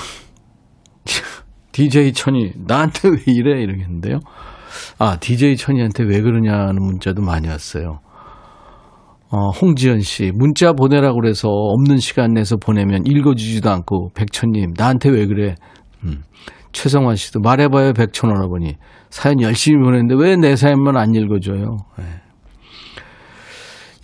DJ 1.72 2.12
천이 2.12 2.52
나한테 2.66 3.08
왜 3.08 3.16
이래? 3.26 3.62
이러겠는데요. 3.62 4.20
아, 4.98 5.16
DJ 5.18 5.56
천이한테 5.56 6.04
왜 6.04 6.20
그러냐는 6.20 6.82
문자도 6.82 7.22
많이 7.22 7.48
왔어요. 7.48 8.00
어, 9.30 9.50
홍지연 9.50 10.00
씨, 10.00 10.30
문자 10.34 10.72
보내라고 10.72 11.20
그래서 11.20 11.48
없는 11.48 11.98
시간 11.98 12.32
내서 12.32 12.56
보내면 12.56 13.06
읽어주지도 13.06 13.70
않고, 13.70 14.10
백천님, 14.14 14.72
나한테 14.76 15.10
왜 15.10 15.26
그래? 15.26 15.54
음. 16.04 16.22
최성환 16.72 17.16
씨도 17.16 17.40
말해봐요, 17.40 17.92
백천 17.92 18.30
할아버니. 18.30 18.76
사연 19.10 19.40
열심히 19.40 19.78
보냈는데 19.82 20.14
왜 20.16 20.36
내 20.36 20.54
사연만 20.56 20.96
안 20.96 21.14
읽어줘요? 21.14 21.76
네. 21.98 22.04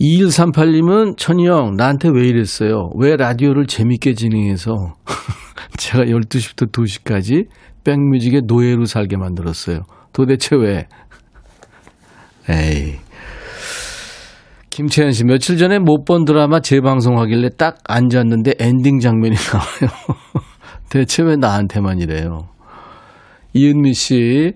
2138님은 0.01 1.16
천희 1.16 1.47
형, 1.47 1.77
나한테 1.77 2.09
왜 2.12 2.27
이랬어요? 2.27 2.91
왜 2.97 3.16
라디오를 3.16 3.66
재밌게 3.66 4.14
진행해서 4.14 4.75
제가 5.79 6.05
12시부터 6.05 6.72
2시까지 6.72 7.47
back 7.85 8.06
music의 8.06 8.43
노예로 8.47 8.87
살게 8.87 9.16
만들었어요. 9.16 9.81
도대체 10.12 10.57
왜? 10.57 10.89
에이. 12.49 12.97
김채연 14.75 15.12
씨, 15.12 15.25
며칠 15.25 15.57
전에 15.57 15.79
못 15.79 16.05
본 16.05 16.25
드라마 16.25 16.59
재방송하길래 16.59 17.51
딱 17.57 17.79
앉았는데 17.89 18.55
엔딩 18.59 18.99
장면이 18.99 19.37
나와요. 19.53 19.95
대체 20.91 21.22
왜 21.22 21.37
나한테만 21.37 21.99
이래요? 22.01 22.49
이은미 23.53 23.95
씨, 23.95 24.53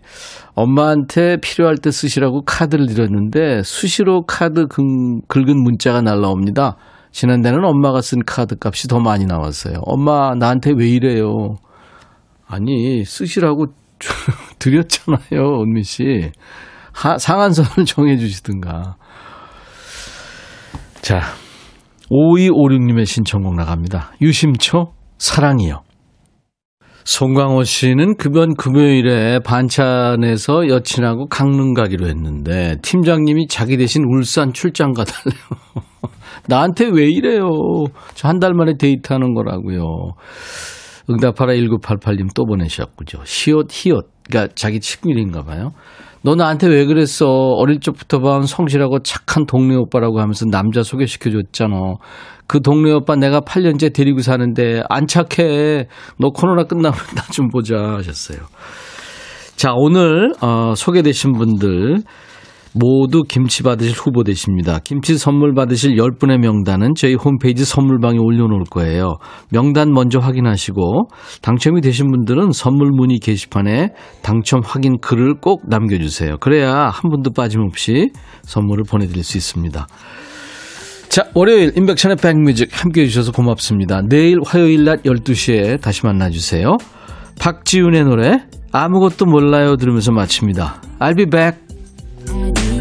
엄마한테 0.55 1.37
필요할 1.41 1.77
때 1.77 1.93
쓰시라고 1.93 2.43
카드를 2.45 2.87
드렸는데 2.87 3.63
수시로 3.63 4.25
카드 4.27 4.67
긁, 4.67 4.83
긁은 5.29 5.63
문자가 5.63 6.03
날라옵니다. 6.03 6.77
지난달에는 7.13 7.65
엄마가 7.65 8.01
쓴 8.01 8.19
카드 8.27 8.57
값이 8.61 8.89
더 8.89 8.99
많이 8.99 9.25
나왔어요. 9.25 9.75
엄마, 9.83 10.35
나한테 10.35 10.73
왜 10.77 10.89
이래요? 10.89 11.59
아니, 12.49 13.05
쓰시라고 13.05 13.67
드렸잖아요, 14.59 15.63
은미 15.63 15.85
씨. 15.85 16.33
하, 16.93 17.17
상한선을 17.17 17.87
정해주시든가. 17.87 18.97
자, 21.03 21.21
5256님의 22.11 23.07
신청곡 23.07 23.55
나갑니다. 23.55 24.13
유심초, 24.21 24.93
사랑이요. 25.19 25.83
송광호 27.05 27.65
씨는 27.65 28.17
그번 28.19 28.55
금요일에 28.55 29.39
반찬에서 29.41 30.69
여친하고 30.69 31.27
강릉 31.29 31.73
가기로 31.73 32.07
했는데 32.07 32.77
팀장님이 32.83 33.47
자기 33.49 33.79
대신 33.79 34.05
울산 34.07 34.53
출장 34.53 34.93
가달래요. 34.93 35.41
나한테 36.49 36.91
왜 36.93 37.07
이래요? 37.09 37.49
저 38.15 38.29
한 38.29 38.41
달 38.41 38.53
만에 38.53 38.75
데이트하는 38.79 39.33
거라고요. 39.35 40.13
응답하라 41.09 41.55
1988님 41.55 42.35
또 42.35 42.45
보내셨군요. 42.45 43.25
시옷, 43.25 43.69
히옷. 43.71 44.07
그러니까 44.29 44.53
자기 44.55 44.79
친구인가 44.79 45.43
봐요. 45.45 45.73
너 46.29 46.35
나한테 46.35 46.67
왜 46.67 46.85
그랬어? 46.85 47.27
어릴 47.27 47.81
적부터 47.81 48.19
봐온 48.21 48.43
성실하고 48.43 48.99
착한 48.99 49.47
동네 49.47 49.75
오빠라고 49.77 50.21
하면서 50.21 50.45
남자 50.45 50.83
소개시켜 50.83 51.31
줬잖아. 51.31 51.95
그 52.47 52.61
동네 52.61 52.93
오빠 52.93 53.17
내가 53.17 53.41
8년째 53.41 53.95
데리고 53.95 54.21
사는데 54.21 54.83
안 54.91 55.07
착해. 55.07 55.87
너 56.19 56.29
코로나 56.29 56.65
끝나면 56.65 56.99
나 57.17 57.23
좀 57.33 57.49
보자 57.49 57.77
하셨어요. 57.97 58.41
자, 59.57 59.73
오늘 59.75 60.35
어, 60.43 60.75
소개되신 60.77 61.33
분들 61.33 62.03
모두 62.79 63.25
김치 63.25 63.63
받으실 63.63 63.93
후보 63.97 64.23
되십니다. 64.23 64.79
김치 64.85 65.19
선물 65.19 65.55
받으실 65.55 65.97
10분의 65.97 66.39
명단은 66.39 66.95
저희 66.97 67.15
홈페이지 67.15 67.65
선물방에 67.65 68.19
올려놓을 68.19 68.65
거예요. 68.71 69.17
명단 69.51 69.93
먼저 69.93 70.19
확인하시고 70.21 71.09
당첨이 71.43 71.81
되신 71.81 72.11
분들은 72.11 72.53
선물 72.53 72.91
문의 72.93 73.19
게시판에 73.19 73.91
당첨 74.23 74.61
확인 74.65 74.99
글을 75.01 75.41
꼭 75.41 75.63
남겨주세요. 75.69 76.37
그래야 76.39 76.89
한 76.89 77.11
분도 77.11 77.31
빠짐없이 77.31 78.11
선물을 78.43 78.85
보내드릴 78.89 79.25
수 79.25 79.37
있습니다. 79.37 79.87
자, 81.09 81.25
월요일 81.35 81.73
인백천의 81.77 82.17
백뮤직 82.17 82.69
함께 82.73 83.03
해 83.03 83.07
주셔서 83.07 83.33
고맙습니다. 83.33 84.03
내일 84.09 84.39
화요일 84.45 84.85
낮 84.85 85.03
12시에 85.03 85.81
다시 85.81 86.05
만나주세요. 86.05 86.77
박지윤의 87.41 88.05
노래 88.05 88.45
아무것도 88.73 89.25
몰라요 89.27 89.77
들으면서 89.77 90.13
마칩니다. 90.13 90.83
I'll 91.01 91.17
be 91.17 91.27
back. 91.27 91.68
I 92.31 92.51
need 92.51 92.78